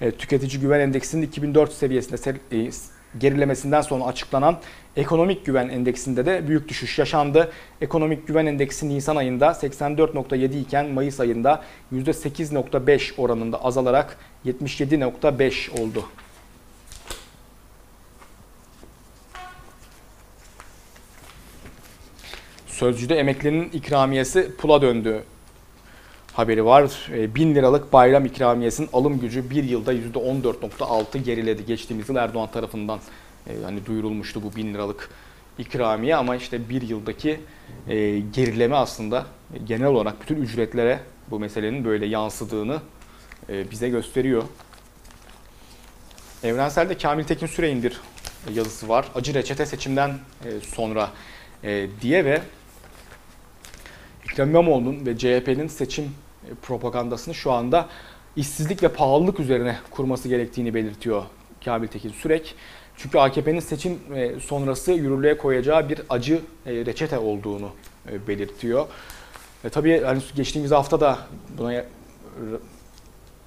E, 0.00 0.10
tüketici 0.10 0.60
güven 0.60 0.80
endeksinin 0.80 1.22
2004 1.22 1.72
seviyesinde 1.72 2.38
e, 2.52 2.70
gerilemesinden 3.18 3.80
sonra 3.80 4.04
açıklanan 4.04 4.58
ekonomik 4.96 5.46
güven 5.46 5.68
endeksinde 5.68 6.26
de 6.26 6.48
büyük 6.48 6.68
düşüş 6.68 6.98
yaşandı. 6.98 7.52
Ekonomik 7.80 8.26
güven 8.26 8.46
endeksi 8.46 8.88
Nisan 8.88 9.16
ayında 9.16 9.46
84.7 9.46 10.60
iken 10.60 10.86
Mayıs 10.86 11.20
ayında 11.20 11.62
%8.5 11.92 13.16
oranında 13.16 13.64
azalarak 13.64 14.16
77.5 14.46 15.80
oldu. 15.80 16.04
Sözcüde 22.84 23.18
emeklinin 23.18 23.70
ikramiyesi 23.70 24.56
pula 24.56 24.82
döndü 24.82 25.22
haberi 26.32 26.64
var. 26.64 27.08
E, 27.12 27.34
1000 27.34 27.54
liralık 27.54 27.92
bayram 27.92 28.24
ikramiyesinin 28.24 28.88
alım 28.92 29.20
gücü 29.20 29.50
bir 29.50 29.64
yılda 29.64 29.94
%14.6 29.94 31.18
geriledi. 31.18 31.66
Geçtiğimiz 31.66 32.08
yıl 32.08 32.16
Erdoğan 32.16 32.50
tarafından 32.50 32.98
e, 33.46 33.52
hani 33.64 33.86
duyurulmuştu 33.86 34.42
bu 34.42 34.56
1000 34.56 34.74
liralık 34.74 35.10
ikramiye 35.58 36.16
ama 36.16 36.36
işte 36.36 36.68
bir 36.68 36.82
yıldaki 36.82 37.40
e, 37.88 38.18
gerileme 38.18 38.76
aslında 38.76 39.26
genel 39.64 39.86
olarak 39.86 40.22
bütün 40.22 40.36
ücretlere 40.36 41.00
bu 41.30 41.38
meselenin 41.38 41.84
böyle 41.84 42.06
yansıdığını 42.06 42.80
e, 43.48 43.70
bize 43.70 43.88
gösteriyor. 43.88 44.42
Evrensel'de 46.42 46.98
Kamil 46.98 47.24
Tekin 47.24 47.46
Sürey'in 47.46 47.82
bir 47.82 48.00
yazısı 48.54 48.88
var. 48.88 49.06
Acı 49.14 49.34
reçete 49.34 49.66
seçimden 49.66 50.10
e, 50.10 50.60
sonra 50.60 51.10
e, 51.62 51.86
diye 52.02 52.24
ve 52.24 52.42
Ekrem 54.34 54.50
İmamoğlu'nun 54.50 55.06
ve 55.06 55.18
CHP'nin 55.18 55.68
seçim 55.68 56.04
e, 56.04 56.54
propagandasını 56.62 57.34
şu 57.34 57.52
anda 57.52 57.88
işsizlik 58.36 58.82
ve 58.82 58.88
pahalılık 58.88 59.40
üzerine 59.40 59.76
kurması 59.90 60.28
gerektiğini 60.28 60.74
belirtiyor 60.74 61.22
Kamil 61.64 61.88
Tekin 61.88 62.10
Sürek. 62.10 62.54
Çünkü 62.96 63.18
AKP'nin 63.18 63.60
seçim 63.60 63.98
e, 64.14 64.40
sonrası 64.40 64.92
yürürlüğe 64.92 65.38
koyacağı 65.38 65.88
bir 65.88 66.00
acı 66.08 66.40
e, 66.66 66.72
reçete 66.72 67.18
olduğunu 67.18 67.70
belirtiyor. 68.28 68.86
E, 69.64 69.68
tabii 69.68 70.02
hani 70.02 70.22
geçtiğimiz 70.36 70.70
hafta 70.70 71.00
da 71.00 71.18
buna 71.58 71.84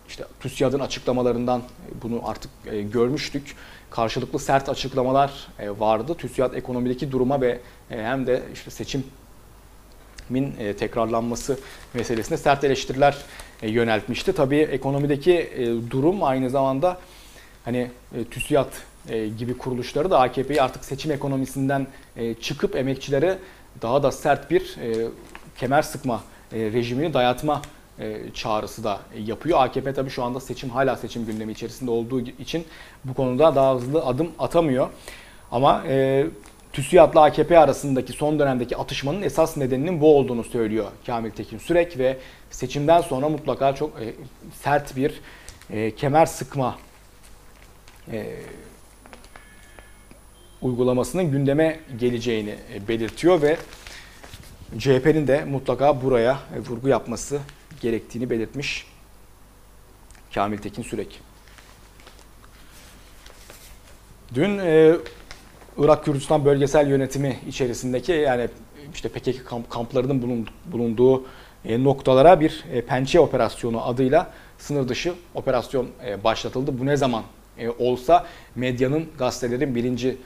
işte 0.08 0.24
TÜSİAD'ın 0.40 0.80
açıklamalarından 0.80 1.62
bunu 2.04 2.22
artık 2.30 2.52
görmüştük. 2.94 3.56
Karşılıklı 3.90 4.40
sert 4.40 4.70
açıklamalar 4.70 5.48
vardı. 5.60 6.16
TÜSİAD 6.16 6.54
ekonomideki 6.54 7.12
duruma 7.12 7.42
ve 7.42 7.60
hem 7.90 8.28
de 8.28 8.44
işte 8.54 8.72
seçim 8.72 9.04
min 10.30 10.54
e, 10.60 10.74
tekrarlanması 10.74 11.60
meselesine 11.94 12.38
sert 12.38 12.64
eleştiriler 12.64 13.18
e, 13.62 13.70
yöneltmişti. 13.70 14.34
Tabii 14.34 14.60
ekonomideki 14.60 15.34
e, 15.34 15.92
durum 15.92 16.24
aynı 16.24 16.50
zamanda 16.50 16.98
hani 17.66 17.92
TÜSİAD 18.32 18.72
gibi 19.38 19.58
kuruluşları 19.58 20.12
da 20.12 20.20
AKP'yi 20.20 20.62
artık 20.62 20.86
seçim 20.86 21.12
ekonomisinden 21.12 21.88
çıkıp 22.42 22.76
emekçilere 22.76 23.38
daha 23.82 24.04
da 24.04 24.12
sert 24.12 24.52
bir 24.52 24.76
kemer 25.58 25.82
sıkma 25.82 26.24
rejimini 26.54 27.14
dayatma 27.14 27.62
çağrısı 28.34 28.84
da 28.84 29.00
yapıyor. 29.26 29.60
AKP 29.62 29.94
tabii 29.94 30.10
şu 30.10 30.24
anda 30.24 30.40
seçim 30.40 30.70
hala 30.70 30.96
seçim 30.96 31.26
gündemi 31.26 31.52
içerisinde 31.52 31.92
olduğu 31.92 32.22
için 32.22 32.66
bu 33.06 33.14
konuda 33.14 33.56
daha 33.56 33.76
hızlı 33.76 34.06
adım 34.06 34.32
atamıyor. 34.40 34.90
Ama 35.52 35.84
TÜSİAD'la 36.74 37.24
AKP 37.24 37.60
arasındaki 37.60 38.14
son 38.14 38.40
dönemdeki 38.40 38.78
atışmanın 38.78 39.22
esas 39.22 39.58
nedeninin 39.58 40.02
bu 40.02 40.18
olduğunu 40.18 40.44
söylüyor 40.44 40.86
Kamil 41.06 41.32
Tekin 41.32 41.58
Sürek 41.58 41.98
ve 41.98 42.18
seçimden 42.50 43.02
sonra 43.02 43.30
mutlaka 43.30 43.76
çok 43.76 44.02
e, 44.02 44.14
sert 44.64 44.96
bir 44.96 45.22
e, 45.70 45.96
kemer 45.96 46.26
sıkma 46.26 46.78
e, 48.12 48.36
uygulamasının 50.62 51.32
gündeme 51.32 51.80
geleceğini 52.00 52.56
e, 52.74 52.88
belirtiyor 52.88 53.42
ve 53.42 53.58
CHP'nin 54.78 55.28
de 55.28 55.46
mutlaka 55.46 56.02
buraya 56.02 56.40
e, 56.56 56.60
vurgu 56.60 56.88
yapması 56.88 57.40
gerektiğini 57.82 58.30
belirtmiş 58.30 58.86
Kamil 60.34 60.58
Tekin 60.58 60.84
Sürek. 60.84 61.20
Dün 64.34 64.58
e, 64.58 64.96
Irak 65.80 66.06
Kürdistan 66.06 66.46
bölgesel 66.46 66.90
yönetimi 66.90 67.38
içerisindeki 67.48 68.12
yani 68.12 68.48
işte 68.94 69.10
PKK 69.10 69.46
kamp, 69.46 69.70
kamplarının 69.70 70.22
bulun- 70.22 70.48
bulunduğu 70.66 71.26
e, 71.66 71.84
noktalara 71.84 72.40
bir 72.40 72.66
e, 72.72 72.82
pençe 72.82 73.20
operasyonu 73.20 73.86
adıyla 73.86 74.32
sınır 74.58 74.88
dışı 74.88 75.14
operasyon 75.36 75.88
e, 76.06 76.24
başlatıldı. 76.24 76.80
Bu 76.80 76.86
ne 76.86 76.98
zaman 76.98 77.24
olsa 77.80 78.26
medyanın, 78.56 79.06
gazetelerin 79.18 79.76
birinci 79.76 80.18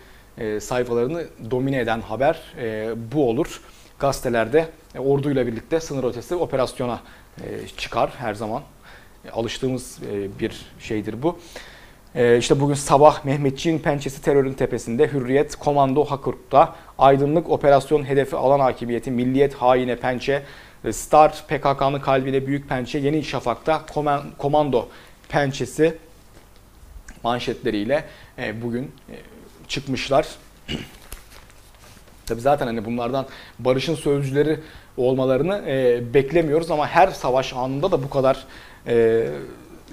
sayfalarını 0.59 1.25
domine 1.51 1.79
eden 1.79 2.01
haber 2.01 2.41
bu 3.13 3.29
olur. 3.29 3.61
Gazetelerde 3.99 4.67
orduyla 4.97 5.47
birlikte 5.47 5.79
sınır 5.79 6.03
ötesi 6.03 6.35
operasyona 6.35 6.99
çıkar 7.77 8.09
her 8.17 8.33
zaman. 8.33 8.61
Alıştığımız 9.33 9.99
bir 10.39 10.65
şeydir 10.79 11.23
bu. 11.23 11.39
E, 12.15 12.37
işte 12.37 12.59
bugün 12.59 12.73
sabah 12.73 13.25
Mehmetçiğin 13.25 13.79
pençesi 13.79 14.21
terörün 14.21 14.53
tepesinde 14.53 15.07
Hürriyet 15.07 15.55
Komando 15.55 16.05
Hakurt'ta 16.05 16.75
aydınlık 16.97 17.49
operasyon 17.49 18.03
hedefi 18.03 18.35
alan 18.35 18.59
hakimiyeti 18.59 19.11
Milliyet 19.11 19.53
haine 19.53 19.95
pençe 19.95 20.43
e, 20.85 20.93
Star 20.93 21.43
PKK'nın 21.47 21.99
kalbine 21.99 22.47
büyük 22.47 22.69
pençe 22.69 22.97
Yeni 22.97 23.23
Şafak'ta 23.23 23.81
koman- 23.93 24.23
komando 24.37 24.87
pençesi 25.29 25.97
manşetleriyle 27.23 28.05
e, 28.37 28.61
bugün 28.61 28.83
e, 28.83 29.15
çıkmışlar. 29.67 30.27
Tabii 32.25 32.41
zaten 32.41 32.67
hani 32.67 32.85
bunlardan 32.85 33.25
barışın 33.59 33.95
sözcüleri 33.95 34.59
olmalarını 34.97 35.61
beklemiyoruz 36.13 36.71
ama 36.71 36.87
her 36.87 37.07
savaş 37.07 37.53
anında 37.53 37.91
da 37.91 38.03
bu 38.03 38.09
kadar 38.09 38.45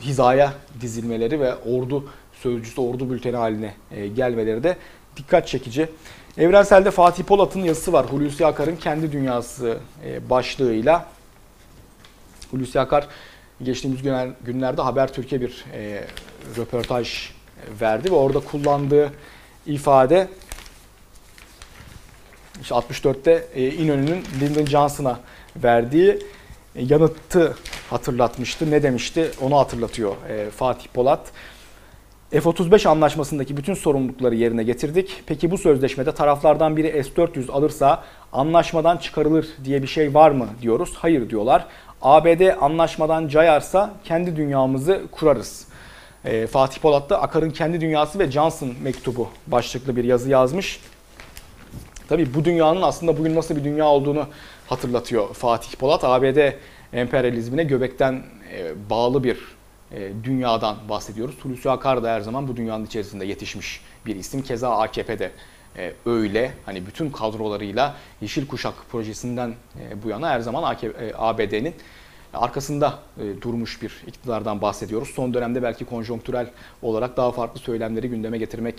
hizaya 0.00 0.52
dizilmeleri 0.80 1.40
ve 1.40 1.54
ordu 1.54 2.08
sözcüsü, 2.42 2.80
ordu 2.80 3.11
bülteni 3.11 3.37
haline 3.37 3.74
e, 3.90 4.08
gelmeleri 4.08 4.62
de 4.62 4.76
dikkat 5.16 5.48
çekici. 5.48 5.88
Evrensel'de 6.38 6.90
Fatih 6.90 7.24
Polat'ın 7.24 7.61
yazısı 7.61 7.92
var. 7.92 8.06
Hulusi 8.06 8.46
Akar'ın 8.46 8.76
kendi 8.76 9.12
dünyası 9.12 9.78
e, 10.04 10.30
başlığıyla. 10.30 11.06
Hulusi 12.50 12.80
Akar 12.80 13.08
geçtiğimiz 13.62 14.02
günler, 14.02 14.28
günlerde 14.44 14.82
Habertürk'e 14.82 15.40
bir 15.40 15.64
e, 15.72 16.04
röportaj 16.56 17.30
verdi 17.80 18.11
ve 18.11 18.14
orada 18.14 18.40
kullandığı 18.40 19.12
ifade 19.66 20.28
işte 22.62 22.74
64'te 22.74 23.46
e, 23.54 23.70
İnönü'nün 23.70 24.24
Lyndon 24.40 24.66
Johnson'a 24.66 25.20
verdiği 25.56 26.18
e, 26.79 26.83
yanıtı 26.88 27.57
hatırlatmıştı. 27.91 28.71
Ne 28.71 28.83
demişti? 28.83 29.31
Onu 29.41 29.59
hatırlatıyor 29.59 30.12
e, 30.29 30.51
Fatih 30.51 30.87
Polat. 30.95 31.21
F-35 32.31 32.88
anlaşmasındaki 32.88 33.57
bütün 33.57 33.75
sorumlulukları 33.75 34.35
yerine 34.35 34.62
getirdik. 34.62 35.23
Peki 35.27 35.51
bu 35.51 35.59
sözleşmede 35.59 36.12
taraflardan 36.12 36.77
biri 36.77 37.05
S-400 37.05 37.53
alırsa 37.53 38.05
anlaşmadan 38.33 38.97
çıkarılır 38.97 39.47
diye 39.64 39.83
bir 39.83 39.87
şey 39.87 40.14
var 40.14 40.31
mı 40.31 40.49
diyoruz. 40.62 40.95
Hayır 40.95 41.31
diyorlar. 41.31 41.67
ABD 42.03 42.41
anlaşmadan 42.61 43.29
cayarsa 43.29 43.95
kendi 44.05 44.37
dünyamızı 44.37 45.03
kurarız. 45.12 45.67
E, 46.25 46.47
Fatih 46.47 46.81
Polat 46.81 47.11
da 47.11 47.23
Akar'ın 47.23 47.51
kendi 47.51 47.81
dünyası 47.81 48.19
ve 48.19 48.31
Johnson 48.31 48.73
mektubu 48.83 49.29
başlıklı 49.47 49.97
bir 49.97 50.05
yazı 50.05 50.31
yazmış. 50.31 50.81
Tabii 52.09 52.35
bu 52.35 52.45
dünyanın 52.45 52.83
aslında 52.83 53.19
bugün 53.19 53.35
nasıl 53.35 53.57
bir 53.57 53.64
dünya 53.64 53.87
olduğunu 53.87 54.27
hatırlatıyor 54.68 55.35
Fatih 55.35 55.76
Polat. 55.78 56.04
ABD 56.04 56.52
emperyalizmine 56.92 57.64
göbekten 57.64 58.22
e, 58.52 58.90
bağlı 58.90 59.24
bir 59.24 59.38
e, 59.92 60.11
dünyadan 60.24 60.76
bahsediyoruz. 60.88 61.35
Hulusi 61.42 61.70
Akar 61.70 62.02
da 62.02 62.12
her 62.12 62.20
zaman 62.20 62.48
bu 62.48 62.57
dünyanın 62.57 62.87
içerisinde 62.87 63.26
yetişmiş 63.26 63.81
bir 64.07 64.16
isim. 64.16 64.42
Keza 64.42 64.70
AKP'de 64.70 65.31
e, 65.76 65.92
öyle. 66.07 66.52
Hani 66.66 66.87
bütün 66.87 67.11
kadrolarıyla 67.11 67.96
Yeşil 68.20 68.46
Kuşak 68.46 68.74
projesinden 68.90 69.54
bu 70.04 70.09
yana 70.09 70.28
her 70.28 70.40
zaman 70.40 70.76
ABD'nin 71.18 71.74
arkasında 72.35 72.99
e, 73.21 73.43
durmuş 73.43 73.83
bir 73.83 74.03
iktidardan 74.07 74.62
bahsediyoruz. 74.62 75.09
Son 75.09 75.35
dönemde 75.35 75.62
belki 75.62 75.85
konjonktürel 75.85 76.51
olarak 76.83 77.17
daha 77.17 77.33
farklı 77.33 77.61
söylemleri 77.61 78.09
gündeme 78.09 78.38
getirmek 78.38 78.75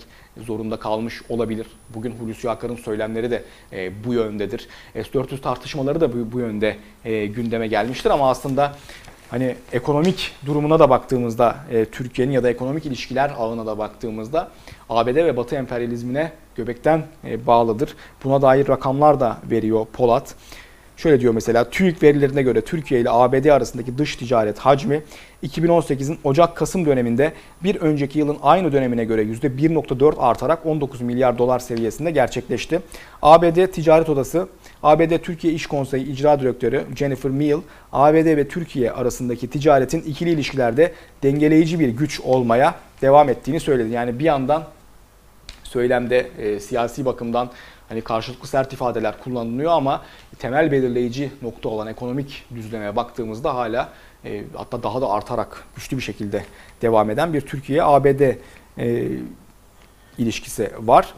zorunda 0.46 0.76
kalmış 0.76 1.22
olabilir. 1.28 1.66
Bugün 1.94 2.10
Hulusi 2.10 2.50
Akar'ın 2.50 2.76
söylemleri 2.76 3.30
de 3.30 3.44
e, 3.72 4.04
bu 4.04 4.14
yöndedir. 4.14 4.68
S-400 4.94 5.40
tartışmaları 5.40 6.00
da 6.00 6.32
bu, 6.32 6.40
yönde 6.40 6.76
e, 7.04 7.26
gündeme 7.26 7.68
gelmiştir 7.68 8.10
ama 8.10 8.30
aslında 8.30 8.76
hani 9.30 9.56
ekonomik 9.72 10.32
durumuna 10.46 10.78
da 10.78 10.90
baktığımızda 10.90 11.56
Türkiye'nin 11.92 12.32
ya 12.32 12.42
da 12.42 12.50
ekonomik 12.50 12.86
ilişkiler 12.86 13.32
ağına 13.38 13.66
da 13.66 13.78
baktığımızda 13.78 14.50
ABD 14.88 15.16
ve 15.16 15.36
Batı 15.36 15.56
emperyalizmine 15.56 16.32
göbekten 16.56 17.06
bağlıdır. 17.46 17.94
Buna 18.24 18.42
dair 18.42 18.68
rakamlar 18.68 19.20
da 19.20 19.38
veriyor 19.50 19.86
Polat. 19.92 20.34
Şöyle 21.02 21.20
diyor 21.20 21.34
mesela 21.34 21.70
TÜİK 21.70 22.02
verilerine 22.02 22.42
göre 22.42 22.60
Türkiye 22.60 23.00
ile 23.00 23.10
ABD 23.10 23.44
arasındaki 23.44 23.98
dış 23.98 24.16
ticaret 24.16 24.58
hacmi 24.58 25.02
2018'in 25.42 26.18
Ocak-Kasım 26.24 26.86
döneminde 26.86 27.32
bir 27.64 27.76
önceki 27.76 28.18
yılın 28.18 28.36
aynı 28.42 28.72
dönemine 28.72 29.04
göre 29.04 29.22
%1.4 29.22 30.18
artarak 30.18 30.66
19 30.66 31.00
milyar 31.00 31.38
dolar 31.38 31.58
seviyesinde 31.58 32.10
gerçekleşti. 32.10 32.80
ABD 33.22 33.66
Ticaret 33.66 34.08
Odası, 34.08 34.48
ABD 34.82 35.18
Türkiye 35.18 35.52
İş 35.52 35.66
Konseyi 35.66 36.06
İcra 36.06 36.40
Direktörü 36.40 36.84
Jennifer 36.96 37.30
Meal, 37.30 37.60
ABD 37.92 38.36
ve 38.36 38.48
Türkiye 38.48 38.92
arasındaki 38.92 39.50
ticaretin 39.50 40.00
ikili 40.00 40.30
ilişkilerde 40.30 40.92
dengeleyici 41.22 41.80
bir 41.80 41.88
güç 41.88 42.20
olmaya 42.20 42.74
devam 43.02 43.28
ettiğini 43.28 43.60
söyledi. 43.60 43.90
Yani 43.90 44.18
bir 44.18 44.24
yandan 44.24 44.64
söylemde 45.62 46.26
e, 46.38 46.60
siyasi 46.60 47.04
bakımdan 47.04 47.50
hani 47.90 48.00
karşılıklı 48.00 48.48
sert 48.48 48.72
ifadeler 48.72 49.20
kullanılıyor 49.20 49.72
ama 49.72 50.02
temel 50.38 50.72
belirleyici 50.72 51.30
nokta 51.42 51.68
olan 51.68 51.86
ekonomik 51.86 52.44
düzlemeye 52.54 52.96
baktığımızda 52.96 53.54
hala 53.54 53.92
e, 54.24 54.44
hatta 54.56 54.82
daha 54.82 55.00
da 55.00 55.10
artarak 55.10 55.64
güçlü 55.76 55.96
bir 55.96 56.02
şekilde 56.02 56.44
devam 56.82 57.10
eden 57.10 57.32
bir 57.32 57.40
Türkiye-ABD 57.40 58.20
e, 58.78 59.08
ilişkisi 60.18 60.70
var. 60.78 61.14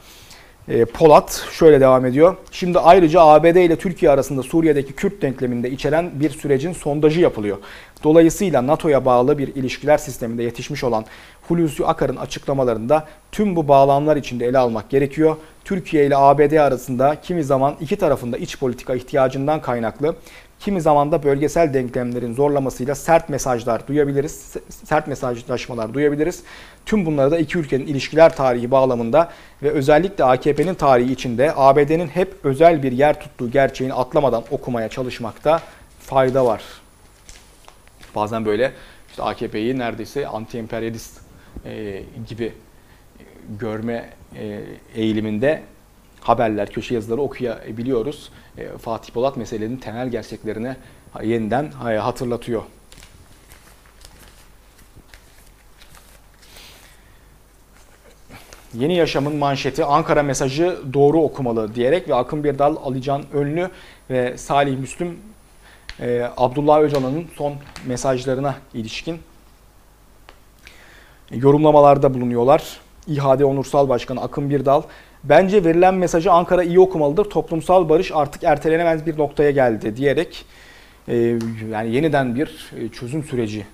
E, 0.68 0.84
Polat 0.84 1.46
şöyle 1.52 1.80
devam 1.80 2.06
ediyor. 2.06 2.36
Şimdi 2.50 2.78
ayrıca 2.78 3.20
ABD 3.20 3.56
ile 3.56 3.76
Türkiye 3.76 4.10
arasında 4.10 4.42
Suriye'deki 4.42 4.92
Kürt 4.92 5.22
denkleminde 5.22 5.70
içeren 5.70 6.10
bir 6.14 6.30
sürecin 6.30 6.72
sondajı 6.72 7.20
yapılıyor. 7.20 7.58
Dolayısıyla 8.04 8.66
NATO'ya 8.66 9.04
bağlı 9.04 9.38
bir 9.38 9.48
ilişkiler 9.48 9.98
sisteminde 9.98 10.42
yetişmiş 10.42 10.84
olan 10.84 11.04
Hulusi 11.48 11.86
Akar'ın 11.86 12.16
açıklamalarında 12.16 13.06
tüm 13.32 13.56
bu 13.56 13.68
bağlamlar 13.68 14.16
içinde 14.16 14.46
ele 14.46 14.58
almak 14.58 14.90
gerekiyor. 14.90 15.36
Türkiye 15.64 16.06
ile 16.06 16.16
ABD 16.16 16.52
arasında 16.52 17.16
kimi 17.22 17.44
zaman 17.44 17.76
iki 17.80 17.96
tarafında 17.96 18.38
iç 18.38 18.58
politika 18.58 18.94
ihtiyacından 18.94 19.62
kaynaklı, 19.62 20.16
kimi 20.64 20.80
zaman 20.80 21.12
da 21.12 21.22
bölgesel 21.22 21.74
denklemlerin 21.74 22.34
zorlamasıyla 22.34 22.94
sert 22.94 23.28
mesajlar 23.28 23.86
duyabiliriz, 23.86 24.56
sert 24.68 25.06
mesajlaşmalar 25.06 25.94
duyabiliriz. 25.94 26.42
Tüm 26.86 27.06
bunları 27.06 27.30
da 27.30 27.38
iki 27.38 27.58
ülkenin 27.58 27.86
ilişkiler 27.86 28.36
tarihi 28.36 28.70
bağlamında 28.70 29.30
ve 29.62 29.70
özellikle 29.70 30.24
AKP'nin 30.24 30.74
tarihi 30.74 31.12
içinde 31.12 31.52
ABD'nin 31.56 32.08
hep 32.08 32.34
özel 32.44 32.82
bir 32.82 32.92
yer 32.92 33.20
tuttuğu 33.20 33.50
gerçeğini 33.50 33.94
atlamadan 33.94 34.44
okumaya 34.50 34.88
çalışmakta 34.88 35.60
fayda 36.00 36.46
var. 36.46 36.62
Bazen 38.14 38.44
böyle 38.44 38.72
işte 39.10 39.22
AKP'yi 39.22 39.78
neredeyse 39.78 40.26
anti-emperyalist 40.26 41.20
e, 41.64 42.02
gibi 42.28 42.52
görme 43.60 44.10
e, 44.36 44.60
eğiliminde 44.94 45.62
haberler, 46.22 46.70
köşe 46.70 46.94
yazıları 46.94 47.20
okuyabiliyoruz. 47.20 48.30
E, 48.58 48.78
Fatih 48.78 49.12
Polat 49.12 49.36
meselenin 49.36 49.76
temel 49.76 50.08
gerçeklerini 50.08 50.76
yeniden 51.22 51.70
hatırlatıyor. 51.98 52.62
Yeni 58.74 58.96
Yaşam'ın 58.96 59.36
manşeti 59.36 59.84
Ankara 59.84 60.22
mesajı 60.22 60.78
doğru 60.92 61.22
okumalı 61.22 61.74
diyerek 61.74 62.08
ve 62.08 62.14
Akın 62.14 62.44
Birdal, 62.44 62.76
Alican 62.84 63.22
Önlü 63.32 63.70
ve 64.10 64.38
Salih 64.38 64.78
Müslüm 64.78 65.18
e, 66.00 66.30
Abdullah 66.36 66.80
Öcalan'ın 66.80 67.26
son 67.36 67.54
mesajlarına 67.86 68.54
ilişkin 68.74 69.18
yorumlamalarda 71.30 72.14
bulunuyorlar. 72.14 72.80
İHAD 73.06 73.40
Onursal 73.40 73.88
Başkanı 73.88 74.20
Akın 74.20 74.50
Birdal, 74.50 74.82
bence 75.24 75.64
verilen 75.64 75.94
mesajı 75.94 76.32
Ankara 76.32 76.62
iyi 76.62 76.80
okumalıdır. 76.80 77.24
Toplumsal 77.24 77.88
barış 77.88 78.10
artık 78.14 78.44
ertelenemez 78.44 79.06
bir 79.06 79.18
noktaya 79.18 79.50
geldi 79.50 79.96
diyerek 79.96 80.44
e, 81.08 81.38
yani 81.72 81.94
yeniden 81.94 82.34
bir 82.34 82.72
çözüm 82.92 83.24
süreci 83.24 83.66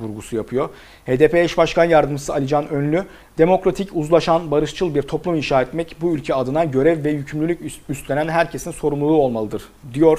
vurgusu 0.00 0.36
yapıyor. 0.36 0.68
HDP 1.06 1.34
eş 1.34 1.58
başkan 1.58 1.84
yardımcısı 1.84 2.32
Alican 2.32 2.68
Önlü, 2.68 3.04
demokratik, 3.38 3.96
uzlaşan, 3.96 4.50
barışçıl 4.50 4.94
bir 4.94 5.02
toplum 5.02 5.34
inşa 5.34 5.62
etmek 5.62 5.96
bu 6.00 6.14
ülke 6.14 6.34
adına 6.34 6.64
görev 6.64 7.04
ve 7.04 7.10
yükümlülük 7.10 7.60
üstlenen 7.88 8.28
herkesin 8.28 8.70
sorumluluğu 8.70 9.22
olmalıdır 9.22 9.62
diyor. 9.94 10.18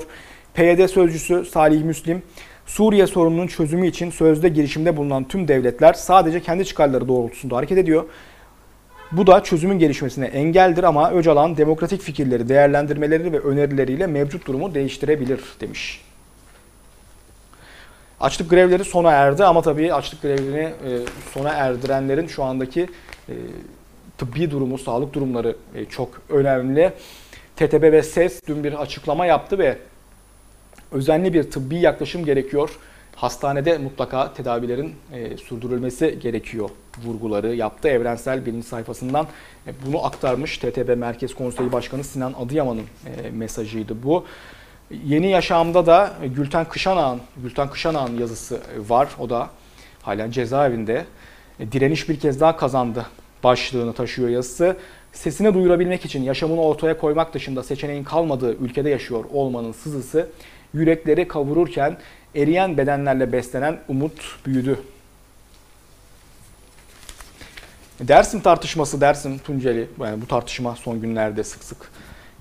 PYD 0.54 0.88
sözcüsü 0.88 1.46
Salih 1.46 1.84
Müslim, 1.84 2.24
Suriye 2.66 3.08
sorununun 3.08 3.48
çözümü 3.48 3.88
için 3.88 4.12
sözde 4.12 4.50
girişimde 4.50 4.98
bulunan 4.98 5.24
tüm 5.24 5.48
devletler 5.48 5.94
sadece 5.94 6.42
kendi 6.42 6.66
çıkarları 6.66 7.08
doğrultusunda 7.08 7.58
hareket 7.58 7.78
ediyor. 7.78 8.06
Bu 9.12 9.28
da 9.28 9.44
çözümün 9.44 9.80
gelişmesine 9.80 10.26
engeldir 10.26 10.84
ama 10.84 11.12
Öcalan 11.12 11.58
demokratik 11.58 12.02
fikirleri, 12.02 12.50
değerlendirmeleri 12.50 13.34
ve 13.34 13.40
önerileriyle 13.40 14.08
mevcut 14.08 14.48
durumu 14.48 14.74
değiştirebilir 14.74 15.40
demiş. 15.62 16.02
Açlık 18.20 18.50
grevleri 18.50 18.84
sona 18.84 19.12
erdi 19.12 19.44
ama 19.44 19.62
tabii 19.62 19.94
açlık 19.94 20.22
grevlerini 20.22 20.60
e, 20.60 21.00
sona 21.34 21.50
erdirenlerin 21.50 22.28
şu 22.28 22.44
andaki 22.44 22.90
e, 23.30 23.34
tıbbi 24.18 24.52
durumu, 24.52 24.78
sağlık 24.78 25.14
durumları 25.14 25.56
e, 25.76 25.86
çok 25.86 26.22
önemli. 26.30 26.94
TTB 27.56 27.84
ve 27.84 28.04
SES 28.04 28.42
dün 28.48 28.64
bir 28.64 28.82
açıklama 28.82 29.26
yaptı 29.26 29.58
ve 29.60 29.78
özenli 30.92 31.34
bir 31.34 31.52
tıbbi 31.52 31.76
yaklaşım 31.76 32.26
gerekiyor. 32.26 32.70
Hastanede 33.22 33.78
mutlaka 33.78 34.34
tedavilerin 34.34 34.96
e, 35.14 35.38
sürdürülmesi 35.38 36.20
gerekiyor 36.22 36.70
vurguları 37.06 37.56
yaptı. 37.56 37.88
Evrensel 37.88 38.46
Bilim 38.46 38.64
sayfasından 38.64 39.28
e, 39.68 39.72
bunu 39.86 40.06
aktarmış. 40.06 40.58
TTB 40.58 40.98
Merkez 40.98 41.36
Konseyi 41.36 41.72
Başkanı 41.72 42.04
Sinan 42.04 42.34
Adıyaman'ın 42.34 42.84
e, 43.06 43.30
mesajıydı 43.32 44.04
bu. 44.04 44.26
Yeni 45.06 45.30
Yaşam'da 45.30 45.86
da 45.86 46.14
Gülten 46.36 46.66
Kışanağ'ın 46.66 47.22
Gülten 47.38 47.70
Kışanağ'ın 47.70 48.20
yazısı 48.20 48.62
var. 48.90 49.08
O 49.20 49.30
da 49.30 49.50
halen 50.02 50.32
cezaevinde. 50.32 51.06
E, 51.60 51.72
Direniş 51.72 52.10
bir 52.10 52.20
kez 52.20 52.40
daha 52.40 52.58
kazandı 52.58 53.06
başlığını 53.44 53.94
taşıyor 53.94 54.30
yazısı. 54.30 54.78
Sesini 55.14 55.54
duyurabilmek 55.54 56.06
için 56.06 56.24
yaşamını 56.24 56.62
ortaya 56.62 56.98
koymak 56.98 57.34
dışında 57.34 57.64
seçeneğin 57.64 58.04
kalmadığı 58.04 58.54
ülkede 58.54 58.90
yaşıyor 58.90 59.26
olmanın 59.34 59.72
sızısı 59.72 60.28
yürekleri 60.74 61.28
kavururken 61.28 61.98
eriyen 62.36 62.78
bedenlerle 62.78 63.32
beslenen 63.32 63.80
umut 63.88 64.46
büyüdü. 64.46 64.80
Dersim 68.00 68.40
tartışması, 68.42 69.02
Dersim 69.02 69.38
Tunceli, 69.38 69.88
yani 70.00 70.22
bu 70.22 70.28
tartışma 70.28 70.76
son 70.76 71.02
günlerde 71.02 71.44
sık 71.44 71.64
sık 71.64 71.92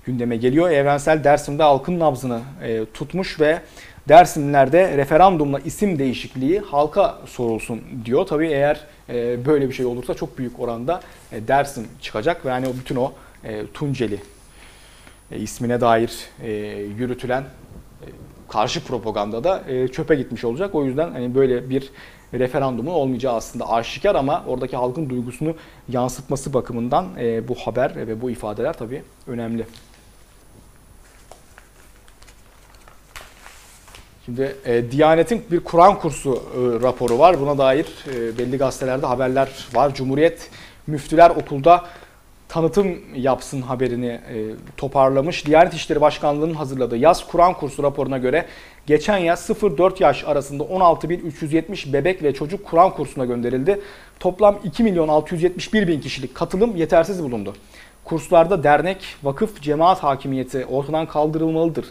gündeme 0.05 0.37
geliyor. 0.37 0.69
Evrensel 0.69 1.23
Dersim'de 1.23 1.63
halkın 1.63 1.99
nabzını 1.99 2.41
e, 2.63 2.85
tutmuş 2.93 3.39
ve 3.39 3.61
Dersimlilerde 4.09 4.97
referandumla 4.97 5.59
isim 5.59 5.99
değişikliği 5.99 6.59
halka 6.59 7.19
sorulsun 7.25 7.81
diyor. 8.05 8.25
Tabii 8.25 8.47
eğer 8.47 8.79
e, 9.09 9.45
böyle 9.45 9.69
bir 9.69 9.73
şey 9.73 9.85
olursa 9.85 10.13
çok 10.13 10.37
büyük 10.37 10.59
oranda 10.59 11.01
e, 11.31 11.47
Dersim 11.47 11.87
çıkacak 12.01 12.45
ve 12.45 12.49
yani 12.49 12.67
o 12.67 12.73
bütün 12.79 12.95
o 12.95 13.13
e, 13.43 13.65
Tunceli 13.73 14.19
e, 15.31 15.39
ismine 15.39 15.81
dair 15.81 16.11
e, 16.43 16.51
yürütülen 16.97 17.43
karşı 18.51 18.83
propaganda 18.83 19.43
da 19.43 19.63
e, 19.67 19.87
çöpe 19.87 20.15
gitmiş 20.15 20.43
olacak. 20.43 20.75
O 20.75 20.85
yüzden 20.85 21.11
hani 21.11 21.35
böyle 21.35 21.69
bir 21.69 21.91
referandumun 22.33 22.91
olmayacağı 22.91 23.35
aslında 23.35 23.69
aşikar 23.69 24.15
ama 24.15 24.43
oradaki 24.47 24.75
halkın 24.75 25.09
duygusunu 25.09 25.55
yansıtması 25.89 26.53
bakımından 26.53 27.07
e, 27.19 27.47
bu 27.47 27.55
haber 27.55 27.95
ve 27.95 28.21
bu 28.21 28.31
ifadeler 28.31 28.73
tabii 28.73 29.03
önemli. 29.27 29.65
Şimdi 34.25 34.55
e, 34.65 34.91
Diyanet'in 34.91 35.43
bir 35.51 35.59
Kur'an 35.59 35.99
kursu 35.99 36.33
e, 36.33 36.83
raporu 36.83 37.19
var. 37.19 37.41
Buna 37.41 37.57
dair 37.57 37.85
e, 38.13 38.37
belli 38.37 38.57
gazetelerde 38.57 39.05
haberler 39.05 39.67
var. 39.73 39.93
Cumhuriyet 39.93 40.49
Müftüler 40.87 41.29
Okulda 41.29 41.85
tanıtım 42.51 42.97
yapsın 43.15 43.61
haberini 43.61 44.07
e, 44.07 44.35
toparlamış. 44.77 45.45
Diyanet 45.45 45.73
İşleri 45.73 46.01
Başkanlığı'nın 46.01 46.53
hazırladığı 46.53 46.97
yaz 46.97 47.27
Kur'an 47.27 47.53
kursu 47.53 47.83
raporuna 47.83 48.17
göre 48.17 48.45
geçen 48.87 49.17
yaz 49.17 49.49
0-4 49.49 50.03
yaş 50.03 50.23
arasında 50.23 50.63
16.370 50.63 51.93
bebek 51.93 52.23
ve 52.23 52.33
çocuk 52.33 52.65
Kur'an 52.65 52.93
kursuna 52.93 53.25
gönderildi. 53.25 53.81
Toplam 54.19 54.59
2 54.63 54.83
milyon 54.83 55.07
671 55.07 55.87
bin 55.87 56.01
kişilik 56.01 56.35
katılım 56.35 56.75
yetersiz 56.75 57.23
bulundu. 57.23 57.53
Kurslarda 58.03 58.63
dernek, 58.63 58.97
vakıf, 59.23 59.61
cemaat 59.61 60.03
hakimiyeti 60.03 60.65
ortadan 60.65 61.05
kaldırılmalıdır 61.05 61.85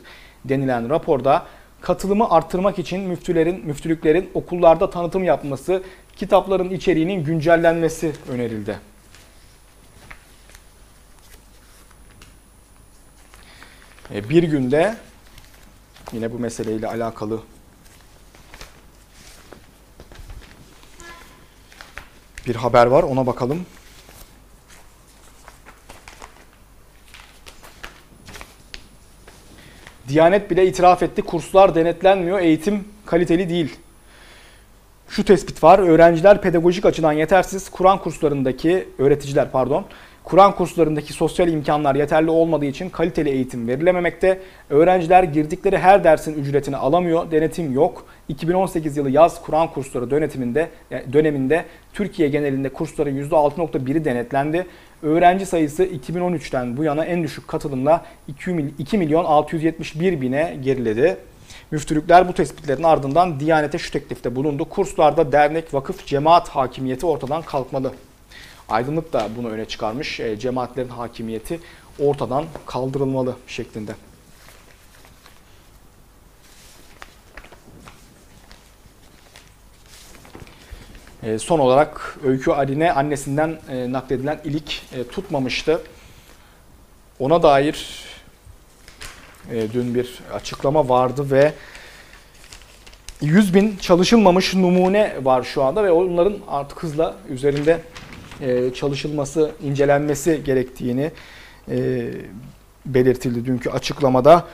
denilen 0.44 0.90
raporda 0.90 1.42
katılımı 1.80 2.30
arttırmak 2.30 2.78
için 2.78 3.00
müftülerin, 3.00 3.66
müftülüklerin 3.66 4.30
okullarda 4.34 4.90
tanıtım 4.90 5.24
yapması, 5.24 5.82
kitapların 6.16 6.70
içeriğinin 6.70 7.24
güncellenmesi 7.24 8.12
önerildi. 8.28 8.89
Bir 14.10 14.42
günde 14.42 14.96
yine 16.12 16.32
bu 16.32 16.38
meseleyle 16.38 16.86
alakalı 16.86 17.40
bir 22.46 22.54
haber 22.54 22.86
var. 22.86 23.02
Ona 23.02 23.26
bakalım. 23.26 23.66
Diyanet 30.08 30.50
bile 30.50 30.66
itiraf 30.66 31.02
etti. 31.02 31.22
Kurslar 31.22 31.74
denetlenmiyor. 31.74 32.38
Eğitim 32.40 32.88
kaliteli 33.06 33.48
değil. 33.48 33.76
Şu 35.08 35.24
tespit 35.24 35.62
var. 35.62 35.78
Öğrenciler 35.78 36.42
pedagojik 36.42 36.86
açıdan 36.86 37.12
yetersiz. 37.12 37.70
Kur'an 37.70 37.98
kurslarındaki 37.98 38.88
öğreticiler 38.98 39.50
pardon. 39.50 39.86
Kur'an 40.30 40.54
kurslarındaki 40.54 41.12
sosyal 41.12 41.48
imkanlar 41.48 41.94
yeterli 41.94 42.30
olmadığı 42.30 42.64
için 42.64 42.90
kaliteli 42.90 43.28
eğitim 43.28 43.68
verilememekte. 43.68 44.40
Öğrenciler 44.70 45.22
girdikleri 45.22 45.78
her 45.78 46.04
dersin 46.04 46.34
ücretini 46.34 46.76
alamıyor. 46.76 47.30
Denetim 47.30 47.72
yok. 47.72 48.04
2018 48.28 48.96
yılı 48.96 49.10
yaz 49.10 49.42
Kur'an 49.42 49.68
kursları 49.72 50.10
dönetiminde 50.10 50.68
döneminde 51.12 51.64
Türkiye 51.92 52.28
genelinde 52.28 52.68
kursların 52.68 53.16
%6.1'i 53.16 54.04
denetlendi. 54.04 54.66
Öğrenci 55.02 55.46
sayısı 55.46 55.84
2013'ten 55.84 56.76
bu 56.76 56.84
yana 56.84 57.04
en 57.04 57.22
düşük 57.22 57.48
katılımla 57.48 58.04
2 58.78 58.98
milyon 58.98 59.24
671 59.24 60.20
bine 60.20 60.56
geriledi. 60.62 61.16
Müftülükler 61.70 62.28
bu 62.28 62.32
tespitlerin 62.32 62.82
ardından 62.82 63.40
Diyanet'e 63.40 63.78
şu 63.78 63.92
teklifte 63.92 64.36
bulundu. 64.36 64.64
Kurslarda 64.64 65.32
dernek, 65.32 65.74
vakıf, 65.74 66.06
cemaat 66.06 66.48
hakimiyeti 66.48 67.06
ortadan 67.06 67.42
kalkmalı. 67.42 67.92
Aydınlık 68.70 69.12
da 69.12 69.28
bunu 69.36 69.48
öne 69.48 69.64
çıkarmış. 69.64 70.20
E, 70.20 70.38
cemaatlerin 70.38 70.88
hakimiyeti 70.88 71.60
ortadan 71.98 72.44
kaldırılmalı 72.66 73.36
şeklinde. 73.46 73.92
E, 81.22 81.38
son 81.38 81.58
olarak 81.58 82.18
Öykü 82.24 82.50
Aline 82.50 82.92
annesinden 82.92 83.58
e, 83.68 83.92
nakledilen 83.92 84.40
ilik 84.44 84.82
e, 84.92 85.04
tutmamıştı. 85.04 85.82
Ona 87.18 87.42
dair 87.42 88.04
e, 89.52 89.72
dün 89.72 89.94
bir 89.94 90.18
açıklama 90.32 90.88
vardı 90.88 91.30
ve 91.30 91.52
100 93.20 93.54
bin 93.54 93.76
çalışılmamış 93.76 94.54
numune 94.54 95.16
var 95.22 95.42
şu 95.42 95.62
anda 95.62 95.84
ve 95.84 95.90
onların 95.90 96.36
artık 96.48 96.82
hızla 96.82 97.16
üzerinde 97.28 97.80
e, 98.42 98.74
çalışılması, 98.74 99.50
incelenmesi 99.62 100.40
gerektiğini 100.44 101.10
e, 101.70 102.08
belirtildi 102.86 103.46
dünkü 103.46 103.70
açıklamada. 103.70 104.44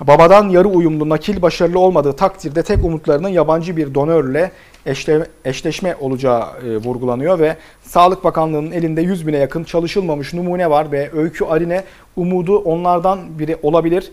Babadan 0.00 0.48
yarı 0.48 0.68
uyumlu 0.68 1.08
nakil 1.08 1.42
başarılı 1.42 1.78
olmadığı 1.78 2.12
takdirde 2.12 2.62
tek 2.62 2.84
umutlarının 2.84 3.28
yabancı 3.28 3.76
bir 3.76 3.94
donörle 3.94 4.52
eşle, 4.86 5.26
eşleşme 5.44 5.96
olacağı 6.00 6.42
e, 6.42 6.76
vurgulanıyor 6.76 7.38
ve 7.38 7.56
Sağlık 7.82 8.24
Bakanlığı'nın 8.24 8.72
elinde 8.72 9.02
100 9.02 9.26
bine 9.26 9.36
yakın 9.36 9.64
çalışılmamış 9.64 10.34
numune 10.34 10.70
var 10.70 10.92
ve 10.92 11.10
Öykü 11.12 11.44
Arine 11.44 11.84
umudu 12.16 12.58
onlardan 12.58 13.38
biri 13.38 13.56
olabilir. 13.62 14.10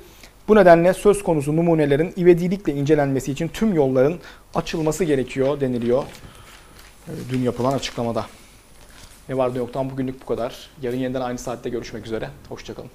Bu 0.47 0.55
nedenle 0.55 0.93
söz 0.93 1.23
konusu 1.23 1.55
numunelerin 1.55 2.13
ivedilikle 2.17 2.73
incelenmesi 2.73 3.31
için 3.31 3.47
tüm 3.47 3.73
yolların 3.73 4.19
açılması 4.55 5.03
gerekiyor 5.03 5.59
deniliyor 5.59 6.03
dün 7.29 7.41
yapılan 7.41 7.73
açıklamada. 7.73 8.25
Ne 9.29 9.37
var 9.37 9.53
ne 9.53 9.57
yoktan 9.57 9.89
bugünlük 9.89 10.21
bu 10.21 10.25
kadar. 10.25 10.69
Yarın 10.81 10.97
yeniden 10.97 11.21
aynı 11.21 11.37
saatte 11.37 11.69
görüşmek 11.69 12.05
üzere. 12.05 12.29
Hoşçakalın. 12.49 12.89